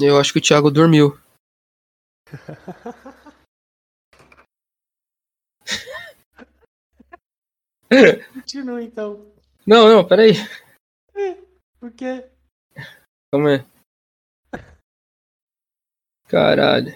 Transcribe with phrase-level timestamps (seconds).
[0.00, 1.18] Eu acho que o Thiago dormiu.
[8.32, 9.32] Continua então.
[9.66, 10.32] Não, não, peraí.
[11.78, 12.28] Por quê?
[13.30, 13.64] Calma aí.
[16.28, 16.94] Caralho.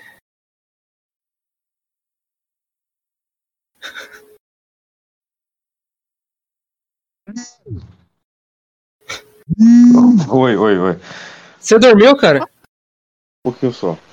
[10.30, 10.96] Oi, oi, oi.
[11.60, 12.48] Você dormiu, cara?
[13.48, 14.04] Pouquinho só.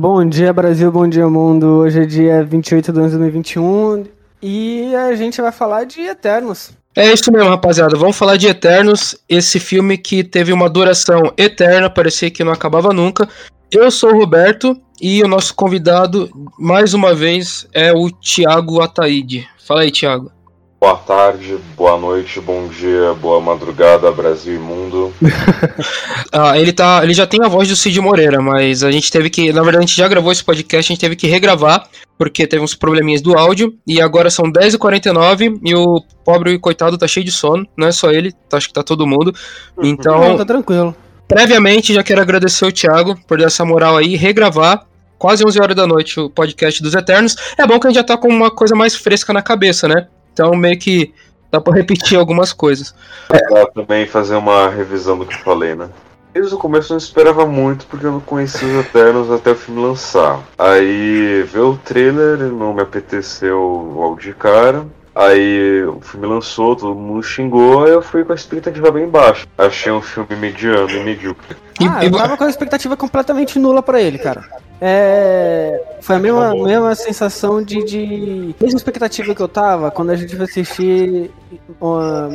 [0.00, 1.66] Bom dia, Brasil, bom dia, mundo.
[1.80, 4.04] Hoje é dia 28 de 11 de 2021
[4.40, 6.70] e a gente vai falar de Eternos.
[6.94, 7.96] É isso mesmo, rapaziada.
[7.96, 12.92] Vamos falar de Eternos, esse filme que teve uma duração eterna, parecia que não acabava
[12.92, 13.28] nunca.
[13.72, 19.48] Eu sou o Roberto e o nosso convidado, mais uma vez, é o Thiago Ataíde.
[19.66, 20.30] Fala aí, Thiago.
[20.80, 25.12] Boa tarde, boa noite, bom dia, boa madrugada, Brasil e mundo.
[26.30, 29.30] Ah, ele, tá, ele já tem a voz do Cid Moreira, mas a gente teve
[29.30, 29.50] que.
[29.50, 32.62] Na verdade, a gente já gravou esse podcast, a gente teve que regravar, porque teve
[32.62, 33.74] uns probleminhas do áudio.
[33.86, 37.66] E agora são 10h49 e o pobre e coitado tá cheio de sono.
[37.76, 39.34] Não é só ele, tá- acho que tá todo mundo.
[39.76, 40.94] Não, Então, tá tranquilo.
[41.26, 44.84] previamente, já quero agradecer o Thiago por dar essa moral aí, regravar.
[45.18, 47.34] Quase 11 horas da noite o podcast dos Eternos.
[47.58, 50.06] É bom que a gente já tá com uma coisa mais fresca na cabeça, né?
[50.38, 51.12] Então meio que
[51.50, 52.94] dá pra repetir algumas coisas.
[53.26, 55.88] Pra também fazer uma revisão do que eu falei, né?
[56.32, 59.56] Desde o começo eu não esperava muito porque eu não conhecia os Eternos até o
[59.56, 60.38] filme lançar.
[60.56, 63.58] Aí ver o trailer não me apeteceu
[63.96, 64.86] logo de cara.
[65.12, 69.44] Aí o filme lançou, todo mundo xingou, aí eu fui com a expectativa bem baixa.
[69.58, 71.56] Achei um filme mediano e medíocre.
[71.80, 74.44] Ah, e- eu tava com a expectativa completamente nula pra ele, cara.
[74.80, 75.82] É.
[76.00, 78.54] Foi a mesma, mesma sensação de, de.
[78.60, 81.30] Mesma expectativa que eu tava quando a gente foi assistir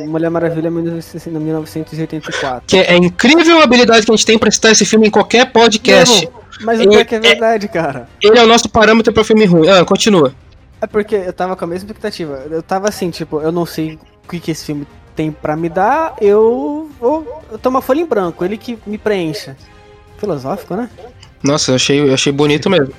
[0.06, 2.66] Mulher Maravilha em 1984.
[2.66, 5.50] Que é incrível a habilidade que a gente tem pra citar esse filme em qualquer
[5.50, 6.26] podcast.
[6.26, 8.08] Não, mas o é que é verdade, cara.
[8.22, 9.68] Ele é o nosso parâmetro pra filme ruim.
[9.68, 10.34] Ah, continua.
[10.80, 12.44] É porque eu tava com a mesma expectativa.
[12.50, 15.68] Eu tava assim, tipo, eu não sei o que, que esse filme tem pra me
[15.68, 17.42] dar, eu vou.
[17.50, 19.56] Eu tomo uma folha em branco, ele que me preencha.
[20.18, 20.90] Filosófico, né?
[21.44, 22.92] Nossa, eu achei, eu achei bonito mesmo.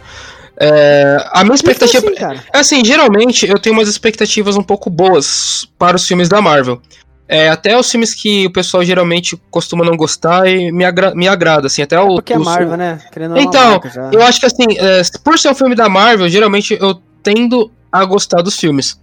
[0.58, 2.06] É, a minha expectativa.
[2.06, 2.44] assim, cara.
[2.54, 6.82] Assim, geralmente eu tenho umas expectativas um pouco boas para os filmes da Marvel.
[7.28, 11.28] É, até os filmes que o pessoal geralmente costuma não gostar e me, agra me
[11.28, 12.16] agrada, assim, até o.
[12.16, 13.02] Porque é o- Marvel, né?
[13.12, 14.10] Querendo ou não, é uma Então, já.
[14.14, 18.06] Eu acho que assim, é, por ser um filme da Marvel, geralmente eu tendo a
[18.06, 19.00] gostar dos filmes.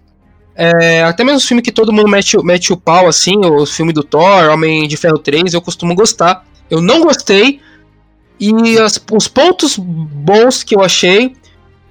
[0.55, 3.67] É, até mesmo os filmes que todo mundo mete, o- mete o pau, assim, o
[3.67, 6.45] filme do Thor, Homem de Ferro 3, eu costumo gostar.
[6.71, 7.61] Eu não gostei.
[8.43, 11.37] E as- os pontos bons que eu achei,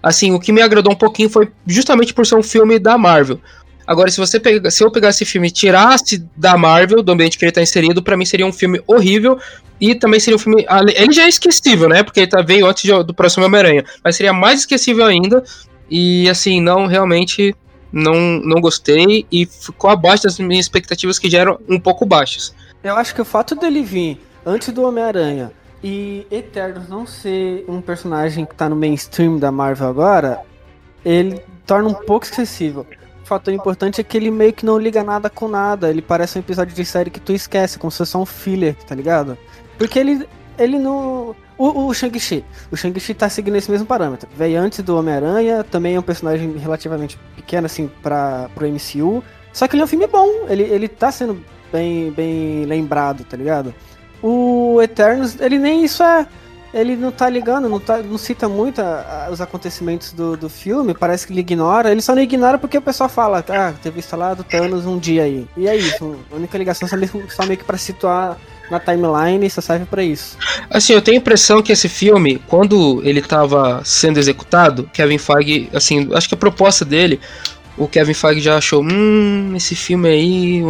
[0.03, 3.39] assim, o que me agradou um pouquinho foi justamente por ser um filme da Marvel.
[3.87, 7.37] Agora, se você pega, se eu pegasse esse filme e tirasse da Marvel, do ambiente
[7.37, 9.39] que ele tá inserido, pra mim seria um filme horrível.
[9.79, 10.65] E também seria um filme.
[10.95, 12.03] Ele já é esquecível, né?
[12.03, 13.83] Porque ele tá, veio antes de- do próximo Homem-Aranha.
[14.03, 15.43] Mas seria mais esquecível ainda.
[15.89, 17.55] E assim, não realmente
[17.91, 18.13] não,
[18.43, 19.25] não gostei.
[19.31, 22.53] E ficou abaixo das minhas expectativas que já eram um pouco baixas.
[22.83, 25.51] Eu acho que o fato dele vir antes do Homem-Aranha
[25.83, 30.41] e Eternos não ser um personagem que tá no mainstream da Marvel agora,
[31.03, 32.85] ele torna um pouco excessível.
[33.23, 35.89] O fator importante é que ele meio que não liga nada com nada.
[35.89, 38.93] Ele parece um episódio de série que tu esquece, como se fosse um filler, tá
[38.93, 39.37] ligado?
[39.77, 40.27] Porque ele,
[40.57, 41.35] ele não.
[41.57, 42.43] O, o Shang-Chi.
[42.71, 44.29] O Shang-Chi tá seguindo esse mesmo parâmetro.
[44.35, 49.23] Veio antes do Homem-Aranha, também é um personagem relativamente pequeno, assim, pra, pro MCU.
[49.53, 53.35] Só que ele é um filme bom, ele, ele tá sendo bem, bem lembrado, tá
[53.37, 53.73] ligado?
[54.21, 56.25] O Eternos, ele nem isso é.
[56.73, 60.47] Ele não tá ligando, não, tá, não cita muito a- a- os acontecimentos do, do
[60.49, 61.91] filme, parece que ele ignora.
[61.91, 65.45] Ele só não ignora porque o pessoal fala, ah, teve instalado Thanos um dia aí.
[65.57, 68.37] E é isso, a única ligação só meio, só meio que pra situar
[68.69, 70.37] na timeline só serve pra isso.
[70.69, 75.69] Assim, eu tenho a impressão que esse filme, quando ele tava sendo executado, Kevin Feige,
[75.73, 77.19] assim, acho que a proposta dele,
[77.83, 80.63] o Kevin Feige já achou, hum, esse filme aí,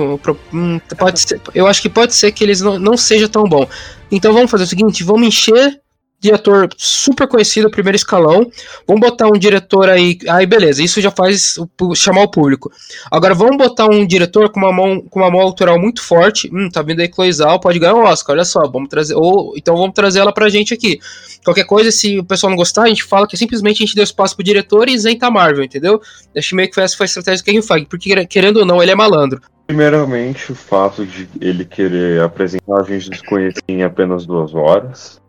[0.54, 3.68] hum, pode ser, eu acho que pode ser que eles não, não seja tão bom.
[4.10, 5.78] Então vamos fazer o seguinte, vamos encher
[6.22, 8.50] diretor super conhecido, primeiro escalão.
[8.88, 10.18] Vamos botar um diretor aí.
[10.30, 12.72] Aí, beleza, isso já faz o, chamar o público.
[13.12, 16.50] Agora, vamos botar um diretor com uma mão, com uma mão autoral muito forte.
[16.54, 19.16] Hum, tá vindo aí Cloizal, pode ganhar um Oscar, olha só, vamos trazer.
[19.16, 21.00] Ou então vamos trazer ela pra gente aqui.
[21.44, 24.04] Qualquer coisa, se o pessoal não gostar, a gente fala que simplesmente a gente deu
[24.04, 26.00] espaço pro diretor e isenta a Marvel, entendeu?
[26.38, 28.92] Acho meio que essa foi a estratégia do Kevin Feige, porque querendo ou não, ele
[28.92, 29.42] é malandro.
[29.66, 35.21] Primeiramente, o fato de ele querer apresentar gente desconhecida em apenas duas horas.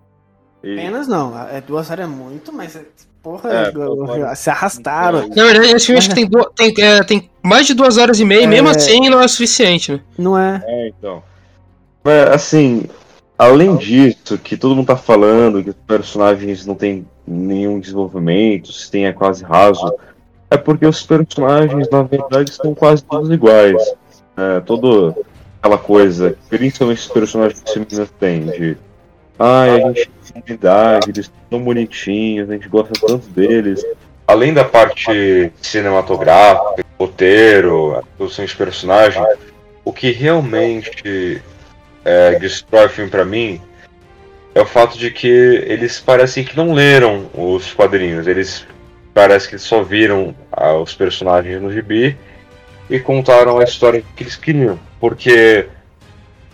[0.63, 0.73] E...
[0.73, 2.79] Apenas não, é duas horas é muito, mas
[3.23, 5.29] porra, é, se arrastaram.
[5.29, 6.15] Na verdade, esse filme acho que
[6.55, 8.45] tem, tem, é, tem mais de duas horas e meia, é...
[8.45, 10.01] e mesmo assim não é suficiente, né?
[10.19, 10.63] Não é.
[10.67, 11.23] É, então.
[12.05, 12.85] Mas, assim,
[13.39, 18.91] além disso, que todo mundo tá falando que os personagens não tem nenhum desenvolvimento, se
[18.91, 19.93] tem é quase raso,
[20.51, 23.83] é porque os personagens, na verdade, são quase todos iguais.
[24.37, 25.15] É, todo
[25.61, 28.77] aquela coisa, principalmente os personagens femininos têm, de
[29.43, 33.85] ai, a gente tem idade, eles são bonitinhos, a gente gosta tanto deles.
[34.27, 39.23] Além da parte cinematográfica, roteiro, a produção de personagem,
[39.85, 41.43] o que realmente
[42.05, 43.61] é, destrói o filme para mim
[44.55, 48.27] é o fato de que eles parecem que não leram os quadrinhos.
[48.27, 48.67] Eles
[49.15, 52.17] parece que só viram ah, os personagens no gibi
[52.89, 54.79] e contaram a história que eles queriam.
[55.01, 55.67] Porque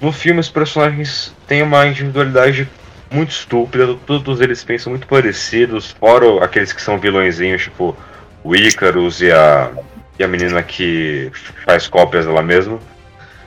[0.01, 2.69] no filme os personagens têm uma individualidade
[3.11, 7.97] muito estúpida, todos eles pensam muito parecidos, fora aqueles que são vilõezinhos, tipo
[8.45, 9.71] o Icarus e a,
[10.19, 11.31] e a menina que
[11.65, 12.79] faz cópias dela mesma.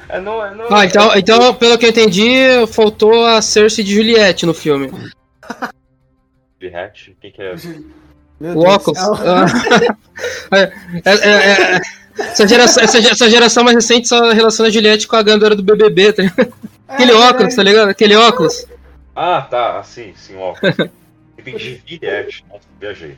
[0.10, 3.96] É, não, é, não, ah, então, então, pelo que eu entendi, faltou a Cersei de
[3.96, 4.92] Juliette no filme.
[6.60, 7.16] Juliette?
[7.22, 7.56] Quem que é?
[8.40, 9.00] Meu o Deus óculos.
[10.52, 10.74] é,
[11.06, 11.82] é, é, é
[12.18, 15.64] essa geração, essa, essa geração mais recente só relaciona a Juliette com a Gandora do
[15.64, 16.24] BBB, tá
[16.88, 17.90] Aquele é, óculos, tá ligado?
[17.90, 18.66] Aquele óculos.
[19.16, 20.76] Ah, tá, assim, sim, óculos.
[21.38, 23.16] Entendi Juliette, nossa, viajei.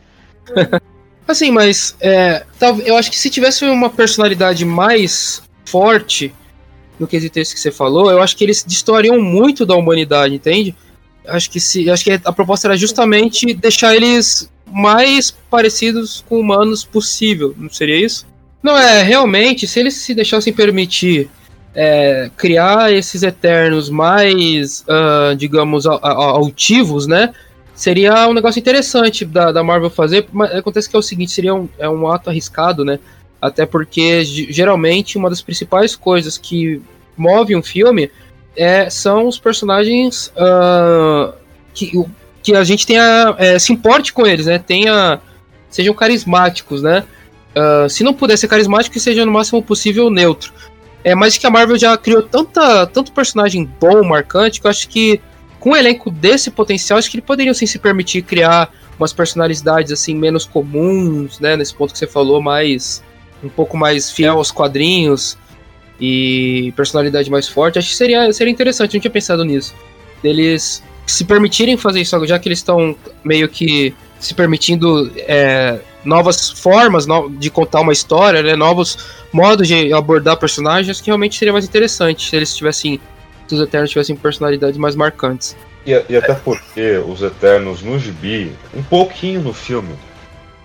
[1.25, 2.43] Assim, mas é,
[2.85, 6.33] eu acho que se tivesse uma personalidade mais forte
[6.99, 10.75] no quesito esse que você falou, eu acho que eles destoariam muito da humanidade, entende?
[11.25, 16.83] Acho que se, acho que a proposta era justamente deixar eles mais parecidos com humanos
[16.83, 18.27] possível, não seria isso?
[18.61, 21.29] Não, é, realmente, se eles se deixassem permitir
[21.75, 27.33] é, criar esses Eternos mais, uh, digamos, altivos, né?
[27.73, 31.55] Seria um negócio interessante da, da Marvel fazer, mas acontece que é o seguinte, seria
[31.55, 32.99] um, é um ato arriscado, né?
[33.41, 36.81] Até porque, geralmente, uma das principais coisas que
[37.17, 38.09] move um filme
[38.55, 41.33] é, são os personagens uh,
[41.73, 41.91] que,
[42.43, 44.59] que a gente tenha, é, se importe com eles, né?
[44.59, 45.19] Tenha,
[45.69, 47.03] sejam carismáticos, né?
[47.55, 50.53] Uh, se não puder ser carismático, que seja no máximo possível neutro.
[51.03, 54.87] É, mas que a Marvel já criou tanta, tanto personagem bom, marcante, que eu acho
[54.87, 55.19] que
[55.59, 59.91] com um elenco desse potencial, acho que ele poderia sim, se permitir criar umas personalidades
[59.91, 61.55] assim menos comuns, né?
[61.55, 63.03] Nesse ponto que você falou, mais
[63.43, 65.37] um pouco mais fiel aos quadrinhos
[65.99, 67.79] e personalidade mais forte.
[67.79, 69.73] Acho que seria, seria interessante, não tinha pensado nisso.
[70.23, 76.49] Eles se permitirem fazer isso, já que eles estão meio que se permitindo é, novas
[76.49, 77.05] formas
[77.37, 82.29] de contar uma história, né, novos modos de abordar personagens, que realmente seria mais interessante
[82.29, 82.99] se eles tivessem,
[83.47, 85.55] se os Eternos tivessem personalidades mais marcantes.
[85.85, 89.95] E, e até porque os Eternos no gibi, um pouquinho no filme,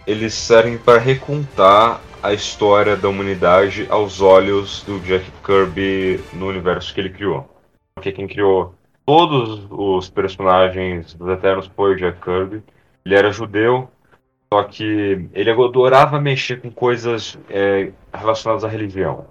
[0.06, 6.92] eles servem para recontar a história da humanidade aos olhos do Jack Kirby no universo
[6.92, 7.48] que ele criou.
[7.94, 12.62] Porque quem criou todos os personagens dos Eternos foi o Jack Kirby.
[13.04, 13.88] Ele era judeu,
[14.52, 19.26] só que ele adorava mexer com coisas é, relacionadas à religião.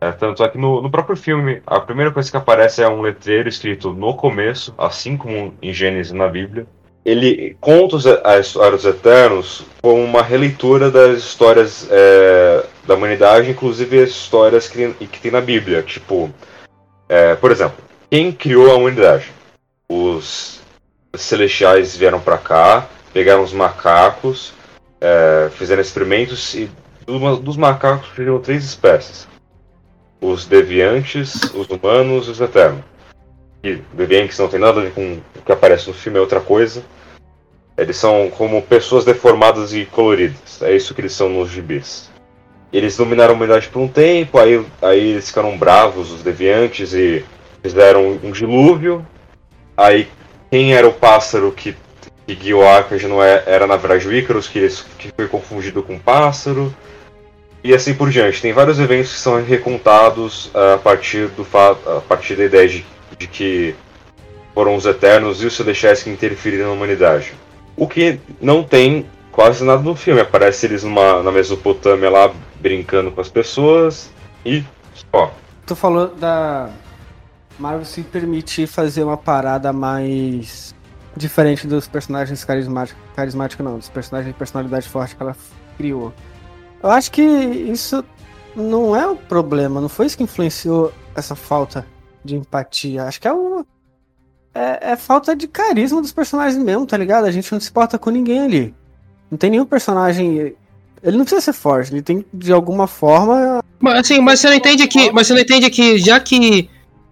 [0.00, 3.00] É, tanto é que no, no, próprio filme, a primeira coisa que aparece é um
[3.00, 6.66] letreiro escrito no começo, assim como em Gênesis na Bíblia.
[7.04, 14.02] Ele conta a história dos Eternos como uma releitura das histórias é, da humanidade, inclusive
[14.02, 15.82] as histórias que, que tem na Bíblia.
[15.82, 16.30] Tipo,
[17.08, 17.76] é, por exemplo,
[18.10, 19.30] quem criou a humanidade?
[19.86, 20.62] Os
[21.14, 24.52] celestiais vieram para cá, pegaram os macacos,
[25.00, 26.68] é, fizeram experimentos e
[27.06, 29.28] dos macacos surgiram três espécies:
[30.20, 32.82] os deviantes, os humanos e os eternos.
[33.62, 36.40] E deviantes não tem nada a ver com o que aparece no filme, é outra
[36.40, 36.82] coisa.
[37.78, 40.60] Eles são como pessoas deformadas e coloridas.
[40.62, 42.10] É isso que eles são nos gibis.
[42.72, 47.24] Eles dominaram a humanidade por um tempo, aí, aí eles ficaram bravos, os deviantes, e
[47.62, 49.04] fizeram um dilúvio.
[49.76, 50.08] Aí
[50.50, 51.74] quem era o pássaro que
[52.26, 55.94] que guiou Arcade não é, era na verdade o Icarus, que, que foi confundido com
[55.94, 56.74] um pássaro,
[57.62, 58.42] e assim por diante.
[58.42, 62.84] Tem vários eventos que são recontados a partir, do a partir da ideia de,
[63.18, 63.74] de que
[64.54, 67.32] foram os Eternos e os Celestiais que interferiram na humanidade.
[67.76, 70.20] O que não tem quase nada no filme.
[70.20, 74.10] Aparece eles numa, na Mesopotâmia lá brincando com as pessoas
[74.46, 74.64] e
[75.10, 75.34] só.
[75.66, 76.70] Tu falou da
[77.58, 80.73] Marvel se permitir fazer uma parada mais
[81.16, 85.36] diferente dos personagens carismáticos, carismático não, dos personagens de personalidade forte que ela
[85.76, 86.12] criou.
[86.82, 88.04] Eu acho que isso
[88.54, 91.86] não é o problema, não foi isso que influenciou essa falta
[92.24, 93.04] de empatia.
[93.04, 93.64] Acho que é o.
[94.54, 97.24] É, é, falta de carisma dos personagens mesmo, tá ligado?
[97.24, 98.74] A gente não se importa com ninguém ali.
[99.30, 100.54] Não tem nenhum personagem.
[101.02, 103.62] Ele não precisa ser forte, ele tem de alguma forma.
[103.80, 105.10] Mas assim, mas você não entende que.
[105.12, 106.70] Mas você não entende que já que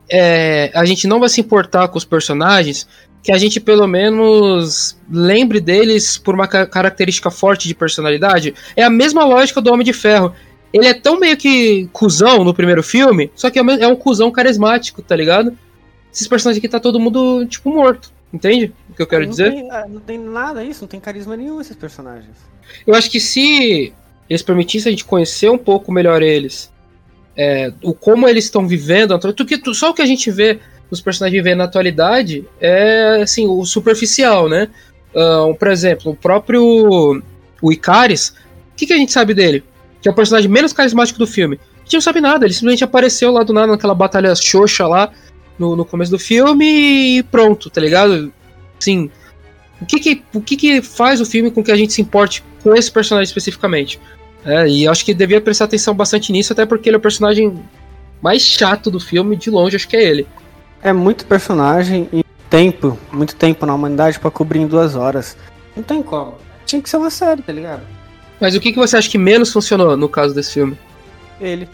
[0.09, 2.87] é, a gente não vai se importar com os personagens,
[3.23, 8.55] que a gente pelo menos lembre deles por uma característica forte de personalidade.
[8.75, 10.35] É a mesma lógica do Homem de Ferro.
[10.73, 15.03] Ele é tão meio que cuzão no primeiro filme, só que é um cuzão carismático,
[15.03, 15.57] tá ligado?
[16.13, 18.11] Esses personagens aqui tá todo mundo, tipo, morto.
[18.33, 19.53] Entende o que eu quero não dizer?
[19.53, 22.37] Tem, ah, não tem nada isso, não tem carisma nenhum esses personagens.
[22.87, 23.93] Eu acho que se
[24.29, 26.73] eles permitissem a gente conhecer um pouco melhor eles,
[27.37, 29.19] é, o como eles estão vivendo,
[29.75, 30.59] só o que a gente vê
[30.93, 34.69] os personagens vivendo na atualidade é assim, o superficial, né?
[35.15, 37.23] Uh, por exemplo, o próprio
[37.63, 39.65] o Icaris, o que, que a gente sabe dele?
[40.03, 41.59] Que é o personagem menos carismático do filme.
[41.81, 45.11] A gente não sabe nada, ele simplesmente apareceu lá do nada naquela batalha xoxa lá
[45.59, 48.31] no, no começo do filme e pronto, tá ligado?
[48.79, 49.11] Sim.
[49.81, 52.45] O que que, o que que faz o filme com que a gente se importe
[52.63, 53.99] com esse personagem especificamente?
[54.45, 57.59] É, e acho que devia prestar atenção bastante nisso, até porque ele é o personagem
[58.21, 60.27] mais chato do filme, de longe, acho que é ele.
[60.83, 65.37] É muito personagem e tempo, muito tempo na humanidade para cobrir em duas horas.
[65.77, 66.35] Não tem como.
[66.67, 67.83] Tinha que ser uma série, tá ligado?
[68.41, 70.77] Mas o que, que você acha que menos funcionou no caso desse filme?
[71.41, 71.69] Ele.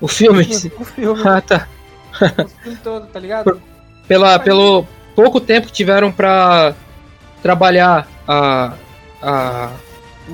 [0.00, 0.46] O filme?
[0.78, 1.22] O filme.
[1.24, 1.66] ah, tá.
[2.44, 3.60] o filme todo, tá ligado?
[4.06, 6.74] Pela, pelo pouco tempo que tiveram para
[7.42, 8.74] trabalhar a,
[9.22, 9.70] a,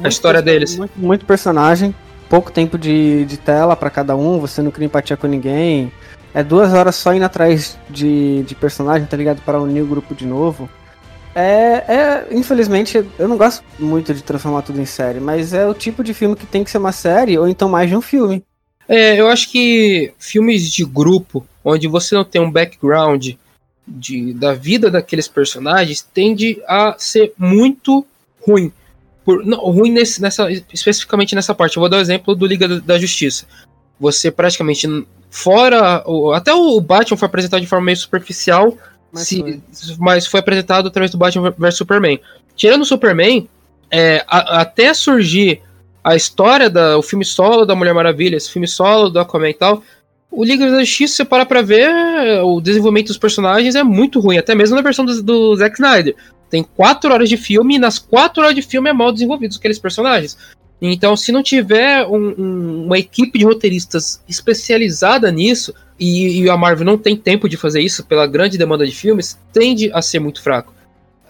[0.02, 0.76] a história deles.
[0.76, 1.94] Muito, muito, personagem,
[2.28, 5.92] pouco tempo de, de tela para cada um, você não cria empatia com ninguém.
[6.36, 9.40] É duas horas só indo atrás de, de personagem, tá ligado?
[9.40, 10.68] Para unir o grupo de novo.
[11.34, 15.72] É, é, infelizmente, eu não gosto muito de transformar tudo em série, mas é o
[15.72, 18.44] tipo de filme que tem que ser uma série ou então mais de um filme.
[18.86, 23.30] É, eu acho que filmes de grupo, onde você não tem um background
[23.88, 28.06] de, da vida daqueles personagens, tende a ser muito
[28.46, 28.70] ruim.
[29.24, 31.78] Por, não, ruim nesse, nessa, especificamente nessa parte.
[31.78, 33.46] Eu vou dar o exemplo do Liga da Justiça.
[33.98, 34.86] Você praticamente
[35.30, 36.02] Fora.
[36.06, 38.76] O, até o Batman foi apresentado de forma meio superficial,
[39.12, 39.60] mas, se, foi.
[39.98, 42.20] mas foi apresentado através do Batman vs Superman.
[42.54, 43.48] Tirando o Superman,
[43.90, 45.62] é, a, até surgir
[46.02, 49.82] a história do filme solo da Mulher Maravilha, esse filme solo do Aquaman e tal,
[50.30, 51.90] o Liga da Justiça, você para pra ver,
[52.42, 56.14] o desenvolvimento dos personagens é muito ruim, até mesmo na versão do, do Zack Snyder.
[56.48, 59.78] Tem quatro horas de filme e nas quatro horas de filme é mal desenvolvidos aqueles
[59.78, 60.36] personagens.
[60.80, 66.56] Então, se não tiver um, um, uma equipe de roteiristas especializada nisso, e, e, a
[66.56, 70.18] Marvel não tem tempo de fazer isso pela grande demanda de filmes, tende a ser
[70.18, 70.74] muito fraco.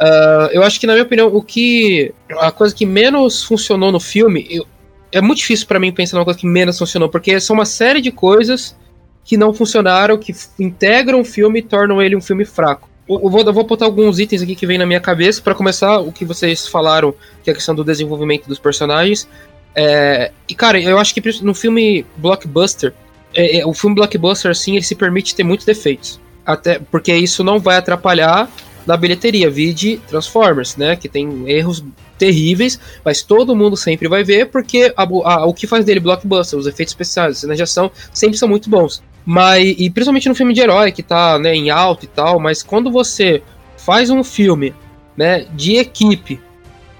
[0.00, 2.12] Uh, eu acho que, na minha opinião, o que.
[2.40, 4.46] A coisa que menos funcionou no filme.
[4.50, 4.66] Eu,
[5.12, 8.00] é muito difícil para mim pensar numa coisa que menos funcionou, porque são uma série
[8.00, 8.76] de coisas
[9.24, 12.88] que não funcionaram, que integram o filme e tornam ele um filme fraco.
[13.08, 15.40] Eu vou, eu vou botar alguns itens aqui que vem na minha cabeça.
[15.40, 19.28] para começar, o que vocês falaram, que é a questão do desenvolvimento dos personagens.
[19.74, 22.92] É, e, cara, eu acho que no filme blockbuster,
[23.34, 26.18] é, é, o filme blockbuster, assim, ele se permite ter muitos defeitos.
[26.44, 28.50] Até porque isso não vai atrapalhar
[28.86, 29.50] na bilheteria.
[29.50, 30.96] Vide Transformers, né?
[30.96, 31.84] Que tem erros
[32.18, 36.58] terríveis, mas todo mundo sempre vai ver, porque a, a, o que faz dele blockbuster,
[36.58, 39.02] os efeitos especiais, as cenas de ação, sempre são muito bons.
[39.26, 42.62] Mas, e principalmente no filme de herói, que tá né, em alto e tal, mas
[42.62, 43.42] quando você
[43.76, 44.72] faz um filme
[45.16, 46.40] né, de equipe,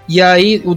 [0.09, 0.73] e aí o,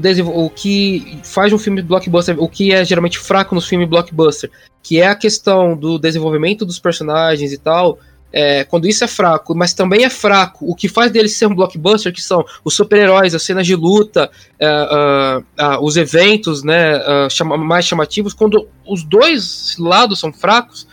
[0.46, 4.51] o que faz um filme blockbuster, o que é geralmente fraco nos filmes blockbuster,
[4.84, 7.98] que é a questão do desenvolvimento dos personagens e tal,
[8.32, 11.56] é, quando isso é fraco, mas também é fraco, o que faz dele ser um
[11.56, 14.29] blockbuster, que são os super-heróis, as cenas de luta,
[14.60, 20.32] é, uh, uh, os eventos né, uh, chama, mais chamativos, quando os dois lados são
[20.32, 20.88] fracos,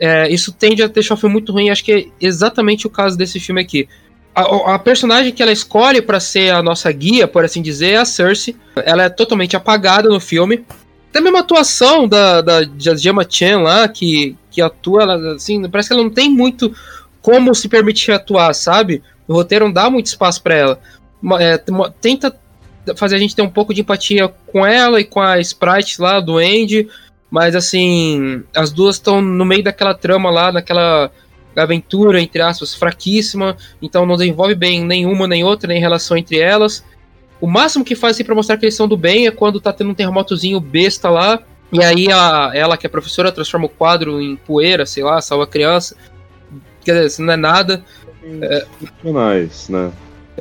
[0.00, 1.68] é, isso tende a deixar o filme muito ruim.
[1.68, 3.86] Acho que é exatamente o caso desse filme aqui.
[4.34, 7.96] A, a personagem que ela escolhe para ser a nossa guia, por assim dizer, é
[7.98, 8.56] a Cersei.
[8.76, 10.64] Ela é totalmente apagada no filme.
[11.10, 15.68] Até mesmo a atuação da, da, da Gemma Chan lá, que, que atua, ela, assim,
[15.68, 16.74] parece que ela não tem muito
[17.20, 19.02] como se permitir atuar, sabe?
[19.28, 20.80] O roteiro não dá muito espaço para ela.
[21.38, 21.62] É,
[22.00, 22.34] tenta
[22.96, 26.20] fazer a gente ter um pouco de empatia com ela e com a Sprite lá
[26.20, 26.88] do Andy,
[27.30, 31.10] mas assim, as duas estão no meio daquela trama lá, naquela
[31.54, 36.84] aventura, entre aspas, fraquíssima, então não desenvolve bem nenhuma nem outra, nem relação entre elas.
[37.40, 39.72] O máximo que faz assim, pra mostrar que eles são do bem é quando tá
[39.72, 41.40] tendo um terremotozinho besta lá,
[41.72, 45.44] e aí a, ela, que é professora, transforma o quadro em poeira, sei lá, salva
[45.44, 45.96] a criança.
[46.84, 47.84] Quer dizer, isso não é nada.
[48.24, 48.66] É...
[49.70, 49.92] né?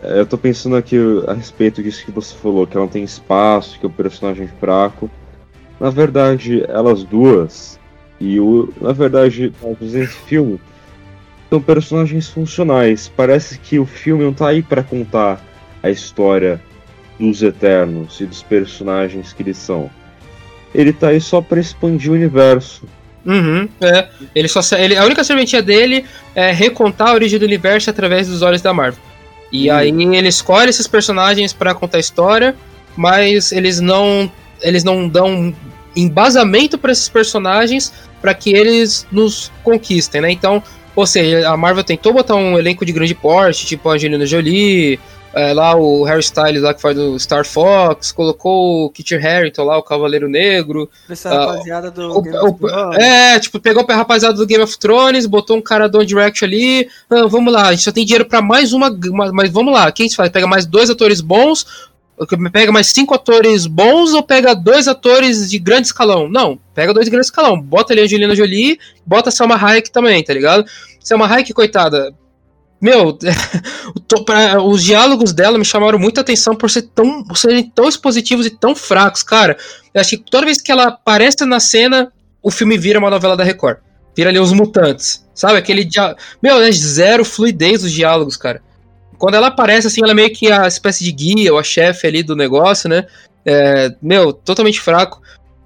[0.01, 3.85] Eu tô pensando aqui a respeito disso que você falou, que ela tem espaço, que
[3.85, 5.09] é o personagem fraco.
[5.79, 7.79] Na verdade, elas duas,
[8.19, 8.71] e o.
[8.81, 10.59] Na verdade, esse filme,
[11.49, 13.11] são personagens funcionais.
[13.15, 15.41] Parece que o filme não tá aí para contar
[15.81, 16.61] a história
[17.19, 19.89] dos Eternos e dos personagens que eles são.
[20.73, 22.83] Ele tá aí só para expandir o universo.
[23.25, 24.07] Uhum, é.
[24.33, 26.05] Ele só, ele, a única serventia dele
[26.35, 29.01] é recontar a origem do universo através dos olhos da Marvel.
[29.51, 29.75] E uhum.
[29.75, 32.55] aí ele escolhe esses personagens para contar a história,
[32.95, 35.53] mas eles não eles não dão
[35.95, 40.31] embasamento para esses personagens para que eles nos conquistem, né?
[40.31, 40.61] Então,
[40.95, 44.99] ou seja, a Marvel tentou botar um elenco de grande porte, tipo a Angelina Jolie,
[45.33, 49.63] é, lá o Harry Styles lá que faz do Star Fox, colocou o Kit Harington
[49.63, 50.89] lá, o Cavaleiro Negro.
[51.07, 52.97] Essa uh, rapaziada do o, Game o, of Thrones.
[52.97, 56.89] É, tipo, pegou a rapaziada do Game of Thrones, botou um cara do Direct ali.
[57.09, 58.89] Ah, vamos lá, a gente só tem dinheiro para mais uma,
[59.31, 60.29] mas vamos lá, quem se faz?
[60.29, 61.88] Pega mais dois atores bons,
[62.51, 66.29] pega mais cinco atores bons ou pega dois atores de grande escalão?
[66.29, 67.59] Não, pega dois de grande escalão.
[67.59, 70.65] Bota ali a Angelina Jolie, bota a Selma Hayek também, tá ligado?
[70.99, 72.13] Selma Hayek, coitada,
[72.81, 73.17] meu,
[74.25, 78.45] pra, os diálogos dela me chamaram muita atenção por ser tão, por serem tão expositivos
[78.45, 79.57] e tão fracos, cara.
[79.93, 82.11] Eu acho que toda vez que ela aparece na cena,
[82.41, 83.79] o filme vira uma novela da Record.
[84.15, 85.25] Vira ali os mutantes.
[85.33, 85.57] Sabe?
[85.57, 86.15] Aquele dia...
[86.41, 88.61] Meu, é zero fluidez dos diálogos, cara.
[89.19, 92.07] Quando ela aparece, assim, ela é meio que a espécie de guia ou a chefe
[92.07, 93.05] ali do negócio, né?
[93.45, 95.21] É, meu, totalmente fraco.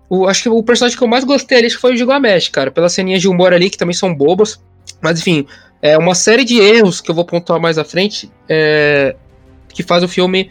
[0.09, 2.71] O, acho que o personagem que eu mais gostei ali foi o Gilgamesh, cara.
[2.71, 4.59] Pelas ceninhas de humor ali, que também são bobas.
[4.99, 5.45] Mas enfim,
[5.81, 9.15] é uma série de erros que eu vou pontuar mais à frente é,
[9.69, 10.49] que faz o filme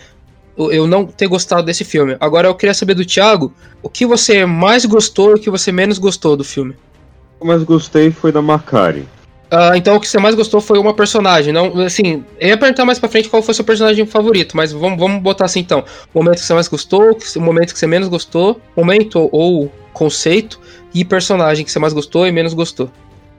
[0.56, 2.16] eu não ter gostado desse filme.
[2.20, 5.72] Agora eu queria saber do Thiago, o que você mais gostou e o que você
[5.72, 6.72] menos gostou do filme?
[6.72, 9.08] O que eu mais gostei foi da Macari.
[9.52, 12.86] Uh, então o que você mais gostou foi uma personagem, não, assim, eu ia perguntar
[12.86, 16.18] mais pra frente qual foi seu personagem favorito, mas vamos, vamos botar assim então, o
[16.18, 20.58] momento que você mais gostou, o momento que você menos gostou, momento ou conceito
[20.94, 22.90] e personagem que você mais gostou e menos gostou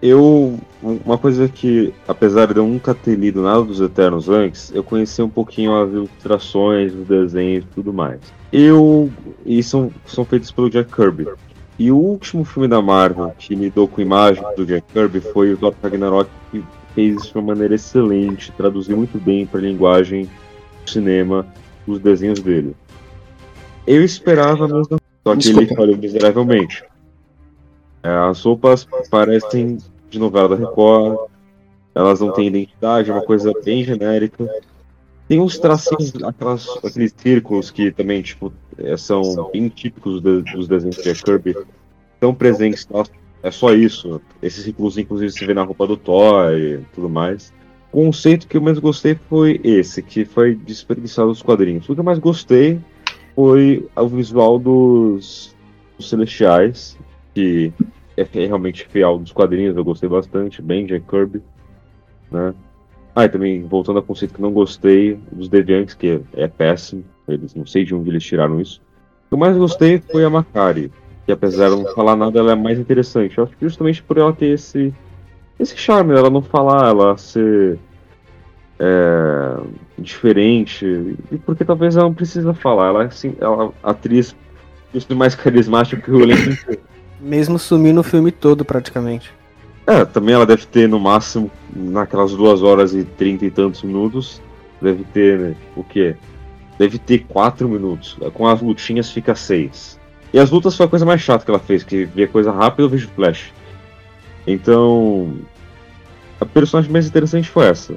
[0.03, 0.59] eu.
[0.81, 5.21] Uma coisa que, apesar de eu nunca ter lido nada dos Eternos antes, eu conheci
[5.21, 8.19] um pouquinho as ilustrações, os desenhos e tudo mais.
[8.51, 9.09] Eu.
[9.45, 11.25] E são, são feitos pelo Jack Kirby.
[11.77, 15.57] E o último filme da Marvel que lidou com imagens do Jack Kirby foi o
[15.57, 20.29] Thor Ragnarok, que fez isso de uma maneira excelente, traduziu muito bem para a linguagem
[20.83, 21.47] do cinema
[21.87, 22.75] os desenhos dele.
[23.85, 26.83] Eu esperava mesmo, só que ele falhou miseravelmente.
[28.03, 29.77] É, as roupas parecem
[30.09, 31.29] de novela da Record,
[31.95, 34.47] elas não têm identidade, é uma coisa bem genérica.
[35.33, 40.97] Tem uns tracinhos, aquelas, aqueles círculos que também, tipo, é, são bem típicos dos desenhos
[40.97, 41.55] de Kirby,
[42.13, 42.87] estão presentes,
[43.41, 44.21] é só isso.
[44.43, 47.51] Esses círculos, inclusive, se vê na roupa do Thor e tudo mais.
[47.91, 51.89] O conceito que eu mais gostei foi esse, que foi desperdiçado dos quadrinhos.
[51.89, 52.79] O que eu mais gostei
[53.33, 55.55] foi o visual dos,
[55.97, 56.95] dos Celestiais,
[57.33, 57.73] que
[58.15, 61.41] é realmente fiel dos quadrinhos, eu gostei bastante, bem Jack Kirby,
[62.29, 62.53] né?
[63.15, 67.53] Ah, e também, voltando ao conceito que não gostei, dos Deviantes, que é, péssimo, eles
[67.53, 68.81] não sei de onde eles tiraram isso.
[69.25, 70.91] O que eu mais gostei foi a Macari,
[71.25, 73.37] que apesar de não falar nada, ela é mais interessante.
[73.37, 74.93] Eu acho que justamente por ela ter esse,
[75.59, 77.77] esse charme, ela não falar, ela ser
[78.79, 79.63] é,
[79.97, 80.85] diferente,
[81.31, 84.35] e porque talvez ela não precisa falar, ela é assim, ela, atriz
[85.15, 86.49] mais carismática que o elenco
[87.23, 89.33] mesmo sumir no filme todo, praticamente.
[89.85, 94.41] É, também ela deve ter no máximo, naquelas duas horas e trinta e tantos minutos,
[94.81, 96.15] deve ter, né, o quê?
[96.79, 98.17] Deve ter quatro minutos.
[98.33, 99.99] Com as lutinhas fica seis.
[100.31, 102.83] E as lutas foi a coisa mais chata que ela fez, que via coisa rápida
[102.83, 103.53] eu vejo flash.
[104.47, 105.37] Então.
[106.39, 107.95] A personagem mais interessante foi essa.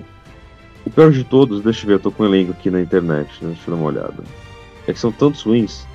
[0.84, 3.28] O pior de todos, deixa eu ver, eu tô com um elenco aqui na internet,
[3.42, 3.48] né?
[3.48, 4.22] deixa eu dar uma olhada.
[4.86, 5.86] É que são tantos wins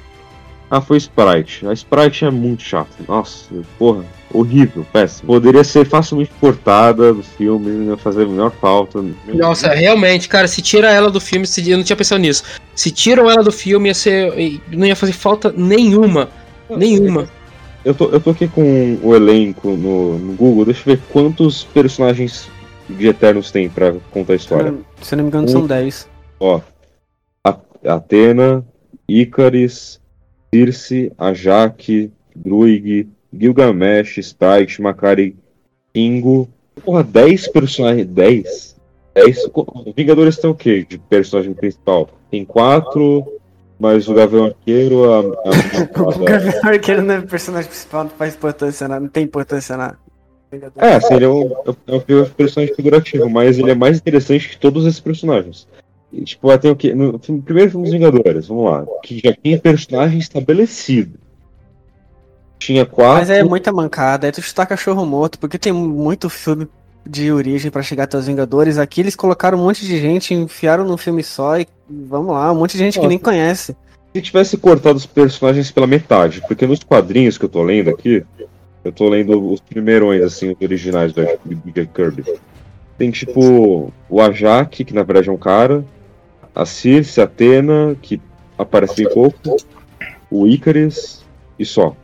[0.71, 1.67] ah, foi Sprite.
[1.67, 2.95] A Sprite é muito chata.
[3.05, 5.27] Nossa, porra, horrível, péssimo.
[5.27, 9.03] Poderia ser facilmente cortada do filme, ia fazer a menor falta.
[9.33, 12.45] Nossa, realmente, cara, se tira ela do filme, se, eu não tinha pensado nisso.
[12.73, 14.61] Se tiram ela do filme, ia ser.
[14.71, 16.29] não ia fazer falta nenhuma.
[16.69, 17.27] Nenhuma.
[17.83, 21.65] Eu tô, eu tô aqui com o elenco no, no Google, deixa eu ver quantos
[21.65, 22.49] personagens
[22.89, 24.73] de Eternos tem pra contar a história.
[25.01, 26.07] Se não me engano, um, são 10.
[26.39, 26.61] Ó.
[27.45, 27.57] A,
[27.87, 28.63] Atena,
[29.09, 30.00] Icaris,
[30.53, 35.35] Circe, Ajak, Druig, Gilgamesh, Sprite, Makari,
[35.93, 36.49] Kingo,
[36.83, 38.07] Porra, 10 personagens.
[38.07, 38.75] 10?
[39.13, 39.51] 10.
[39.95, 42.09] Vingadores tem o quê de personagem principal?
[42.29, 43.25] Tem 4,
[43.79, 45.11] mas o Gavião Arqueiro.
[45.11, 49.23] A, a, o Gavião Arqueiro não é personagem principal, não faz importância nada, não tem
[49.23, 49.97] importância nada.
[50.77, 51.49] É, assim, ele é um,
[51.87, 55.65] é um personagem figurativo, mas ele é mais interessante que todos esses personagens.
[56.11, 56.95] E, tipo, tem o?
[56.95, 58.85] No, no primeiro filme dos Vingadores, vamos lá.
[59.03, 61.19] Que já tinha personagem estabelecido.
[62.59, 63.19] Tinha quatro.
[63.19, 66.67] Mas é muita mancada, é tu chutar cachorro morto, porque tem muito filme
[67.07, 68.77] de origem para chegar até os Vingadores.
[68.77, 72.55] Aqui eles colocaram um monte de gente, enfiaram num filme só e vamos lá, um
[72.55, 73.07] monte de gente Nossa.
[73.07, 73.75] que nem conhece.
[74.13, 78.23] Se tivesse cortado os personagens pela metade, porque nos quadrinhos que eu tô lendo aqui,
[78.83, 82.23] eu tô lendo os primeirões, assim, os originais do Jack Kirby.
[82.97, 85.83] Tem tipo o Ajak, que na verdade é um cara,
[86.53, 88.21] a Circe, a Atena, que
[88.57, 89.57] aparece bem pouco,
[90.29, 91.23] o Icarus
[91.57, 91.95] e só.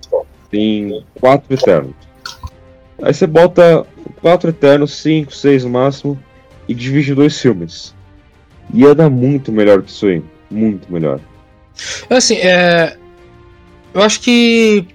[0.49, 1.95] Tem quatro Eternos.
[3.01, 3.85] Aí você bota
[4.21, 6.17] quatro Eternos, cinco, seis no máximo,
[6.67, 7.93] e divide dois filmes.
[8.73, 10.23] Ia dar muito melhor que isso aí.
[10.49, 11.19] Muito melhor.
[12.09, 12.97] Assim, é.
[13.93, 14.87] Eu acho que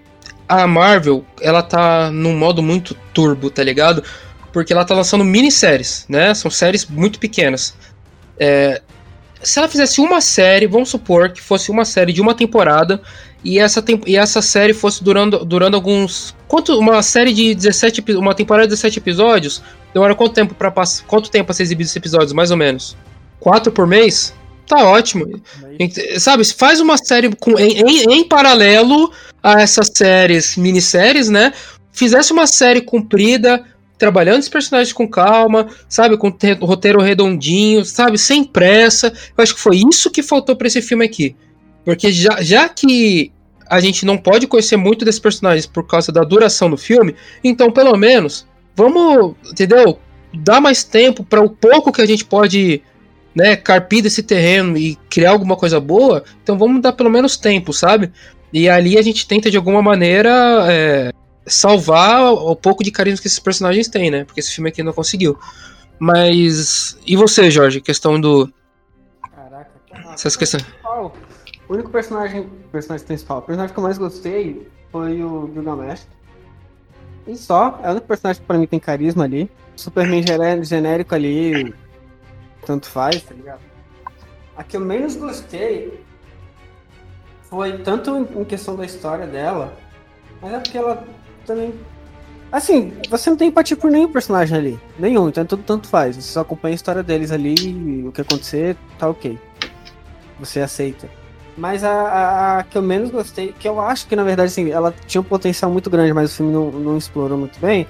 [0.49, 4.03] a Marvel, ela tá num modo muito turbo, tá ligado?
[4.53, 6.35] Porque ela tá lançando minisséries, né?
[6.35, 7.75] São séries muito pequenas.
[8.39, 8.83] É,
[9.43, 13.01] se ela fizesse uma série, vamos supor que fosse uma série de uma temporada,
[13.45, 16.35] e essa, e essa série fosse durando, durando alguns.
[16.47, 19.63] Quanto, uma série de 17 Uma temporada de 17 episódios?
[19.93, 21.05] Demora quanto tempo para passar.
[21.07, 22.97] Quanto tempo pra ser exibido esses episódios, mais ou menos?
[23.41, 24.33] Quatro por mês?
[24.67, 25.27] Tá ótimo.
[26.19, 29.11] Sabe, faz uma série com, em, em, em paralelo
[29.43, 31.53] a essas séries, minisséries, né?
[31.93, 33.65] Fizesse uma série comprida,
[34.03, 39.13] trabalhando os personagens com calma, sabe, com roteiro redondinho, sabe, sem pressa.
[39.39, 41.37] Eu acho que foi isso que faltou para esse filme aqui.
[41.85, 43.31] Porque já, já que
[43.65, 47.71] a gente não pode conhecer muito desses personagens por causa da duração do filme, então
[47.71, 50.01] pelo menos vamos, entendeu?
[50.35, 52.83] Dar mais tempo para o pouco que a gente pode,
[53.33, 56.25] né, carpir desse terreno e criar alguma coisa boa.
[56.43, 58.11] Então vamos dar pelo menos tempo, sabe?
[58.53, 61.13] E ali a gente tenta de alguma maneira é,
[61.47, 64.25] salvar o pouco de carinho que esses personagens têm, né?
[64.25, 65.39] Porque esse filme aqui não conseguiu.
[65.99, 67.81] Mas e você, Jorge?
[67.81, 68.53] Questão do
[69.35, 69.71] Caraca,
[70.13, 70.65] essas questões.
[71.69, 76.07] O único personagem, personagem principal, o personagem que eu mais gostei foi o Gilgamesh.
[77.27, 79.51] E só, é o único personagem que pra mim tem carisma ali.
[79.77, 80.23] Superman
[80.65, 81.73] genérico ali,
[82.67, 83.61] tanto faz, tá ligado?
[84.57, 86.05] A que eu menos gostei
[87.45, 89.73] foi tanto em questão da história dela,
[90.41, 91.07] mas é porque ela
[91.47, 91.75] também.
[92.51, 94.81] Assim, você não tem empatia por nenhum personagem ali.
[94.99, 96.17] Nenhum, então tudo tanto faz.
[96.17, 99.39] Você só acompanha a história deles ali, o que acontecer, tá ok.
[100.39, 101.09] Você aceita.
[101.57, 104.71] Mas a, a, a, que eu menos gostei, que eu acho que na verdade assim,
[104.71, 107.87] ela tinha um potencial muito grande, mas o filme não, não explorou muito bem,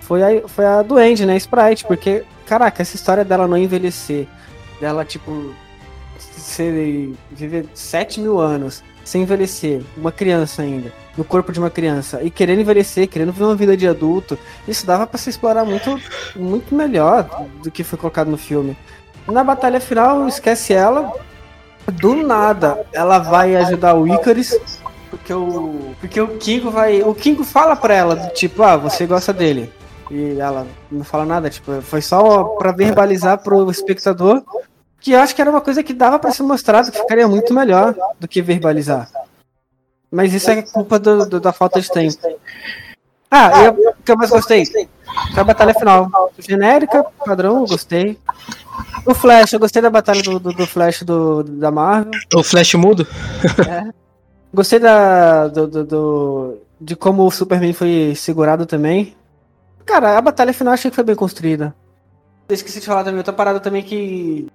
[0.00, 1.36] foi a, foi a do Andy, né?
[1.36, 4.26] Sprite, porque, caraca, essa história dela não envelhecer,
[4.80, 5.54] dela, tipo,
[6.18, 12.22] ser, viver 7 mil anos sem envelhecer, uma criança ainda, no corpo de uma criança,
[12.22, 16.00] e querendo envelhecer, querendo viver uma vida de adulto, isso dava para se explorar muito,
[16.36, 17.28] muito melhor
[17.60, 18.76] do que foi colocado no filme.
[19.26, 21.12] Na batalha final, esquece ela,
[21.94, 24.56] do nada, ela vai ajudar o Icarus.
[25.10, 25.92] Porque o.
[26.00, 27.02] Porque o Kingo vai.
[27.02, 29.72] O Kingo fala pra ela, tipo, ah, você gosta dele.
[30.08, 34.40] E ela não fala nada, tipo, foi só pra verbalizar pro espectador.
[35.00, 37.54] Que eu acho que era uma coisa que dava para ser mostrado, que ficaria muito
[37.54, 39.08] melhor do que verbalizar.
[40.10, 42.18] Mas isso é culpa do, do, da falta de tempo.
[43.30, 44.64] Ah, eu, o que eu mais gostei?
[45.36, 46.10] A batalha final.
[46.38, 48.18] Genérica, padrão, gostei.
[49.06, 52.10] O Flash, eu gostei da batalha do, do, do Flash do, da Marvel.
[52.34, 53.06] O Flash mudo?
[53.68, 53.92] É.
[54.52, 59.14] Gostei da, do, do, de como o Superman foi segurado também.
[59.86, 61.74] Cara, a batalha final achei que foi bem construída.
[62.48, 64.48] Esqueci de falar também, outra parada também que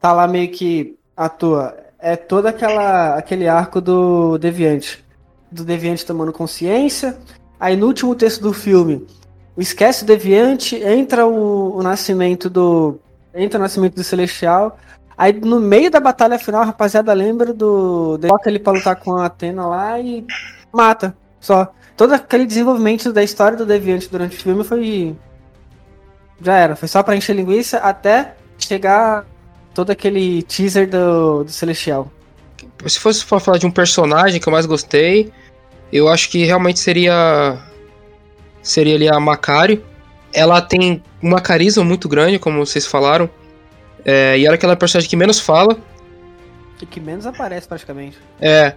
[0.00, 1.76] tá lá meio que à toa.
[1.98, 5.04] É todo aquela, aquele arco do Deviante.
[5.50, 7.18] Do Deviante tomando consciência.
[7.58, 9.06] Aí no último texto do filme,
[9.56, 12.98] esquece o Deviante, entra o, o nascimento do
[13.34, 14.78] entra o nascimento do Celestial.
[15.16, 18.18] Aí no meio da batalha final, a rapaziada lembra do.
[18.22, 20.26] Coloca ele pra lutar com a Atena lá e
[20.72, 21.14] mata.
[21.38, 21.72] Só.
[21.96, 25.14] Todo aquele desenvolvimento da história do Deviante durante o filme foi.
[26.40, 26.74] Já era.
[26.74, 29.26] Foi só pra encher linguiça até chegar
[29.80, 32.10] todo aquele teaser do, do Celestial.
[32.86, 35.32] Se fosse for falar de um personagem que eu mais gostei,
[35.90, 37.58] eu acho que realmente seria.
[38.62, 39.82] Seria ali a Macário.
[40.34, 43.28] Ela tem uma carisma muito grande, como vocês falaram.
[44.04, 45.78] É, e ela é aquela personagem que menos fala.
[46.80, 48.18] E que menos aparece, praticamente.
[48.38, 48.74] É.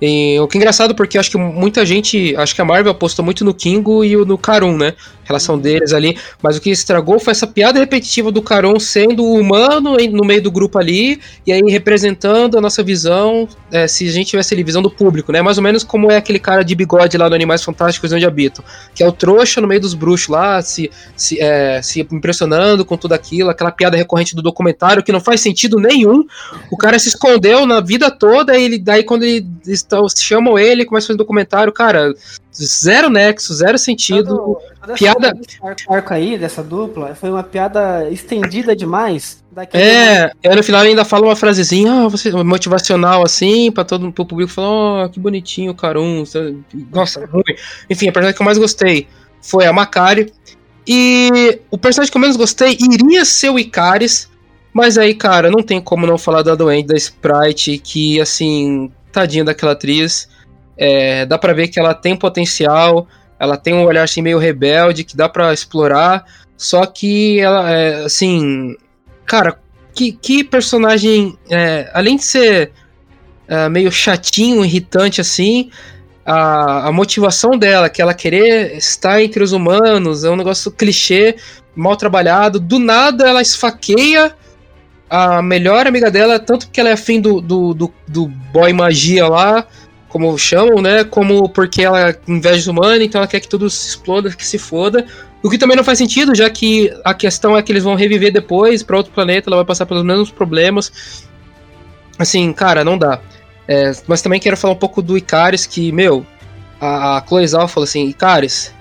[0.00, 2.34] E, o que é engraçado porque acho que muita gente.
[2.36, 4.94] Acho que a Marvel apostou muito no Kingo e no Karun, né?
[5.28, 6.16] Relação deles ali.
[6.42, 10.50] Mas o que estragou foi essa piada repetitiva do Caron sendo humano no meio do
[10.50, 14.82] grupo ali, e aí representando a nossa visão, é, se a gente tivesse ali, visão
[14.82, 15.42] do público, né?
[15.42, 18.64] Mais ou menos como é aquele cara de bigode lá no Animais Fantásticos Onde Habitam,
[18.94, 22.96] que é o trouxa no meio dos bruxos lá, se, se, é, se impressionando com
[22.96, 26.24] tudo aquilo, aquela piada recorrente do documentário que não faz sentido nenhum.
[26.70, 30.84] O cara se escondeu na vida toda, e ele, daí quando ele estão, chamam ele,
[30.84, 32.14] começa a fazer documentário, cara
[32.64, 34.36] zero nexo, zero sentido.
[34.80, 35.38] Todo, piada.
[35.62, 39.42] Arco, arco aí dessa dupla foi uma piada estendida demais.
[39.72, 44.24] É, e no final ainda fala uma frasezinha, ah, você, motivacional assim, pra todo pro
[44.24, 46.22] público falar, oh, que bonitinho, Carum.
[46.92, 47.42] Nossa, ruim.
[47.90, 49.08] Enfim, a personagem que eu mais gostei
[49.42, 50.32] foi a Macari.
[50.86, 54.28] E o personagem que eu menos gostei iria ser o Icaris.
[54.72, 59.44] Mas aí, cara, não tem como não falar da doente, da Sprite, que, assim, tadinha
[59.44, 60.28] daquela atriz.
[60.78, 65.04] É, dá para ver que ela tem potencial, ela tem um olhar assim meio rebelde
[65.04, 66.24] que dá para explorar.
[66.56, 68.76] Só que ela, é, assim,
[69.26, 69.58] cara,
[69.94, 72.72] que, que personagem, é, além de ser
[73.48, 75.70] é, meio chatinho, irritante assim,
[76.24, 81.36] a, a motivação dela, que ela querer estar entre os humanos, é um negócio clichê,
[81.74, 82.60] mal trabalhado.
[82.60, 84.34] Do nada ela esfaqueia
[85.08, 89.26] a melhor amiga dela, tanto que ela é afim do, do, do, do boy magia
[89.26, 89.66] lá,
[90.08, 91.04] como chamam, né?
[91.04, 95.06] Como porque ela inveja humana, então ela quer que tudo se exploda, que se foda.
[95.42, 98.32] O que também não faz sentido, já que a questão é que eles vão reviver
[98.32, 101.24] depois para outro planeta, ela vai passar pelos mesmos problemas.
[102.18, 103.20] Assim, cara, não dá.
[103.68, 106.26] É, mas também quero falar um pouco do Icaris, que, meu,
[106.80, 108.72] a, a Chloe Zhao falou assim, Icaris,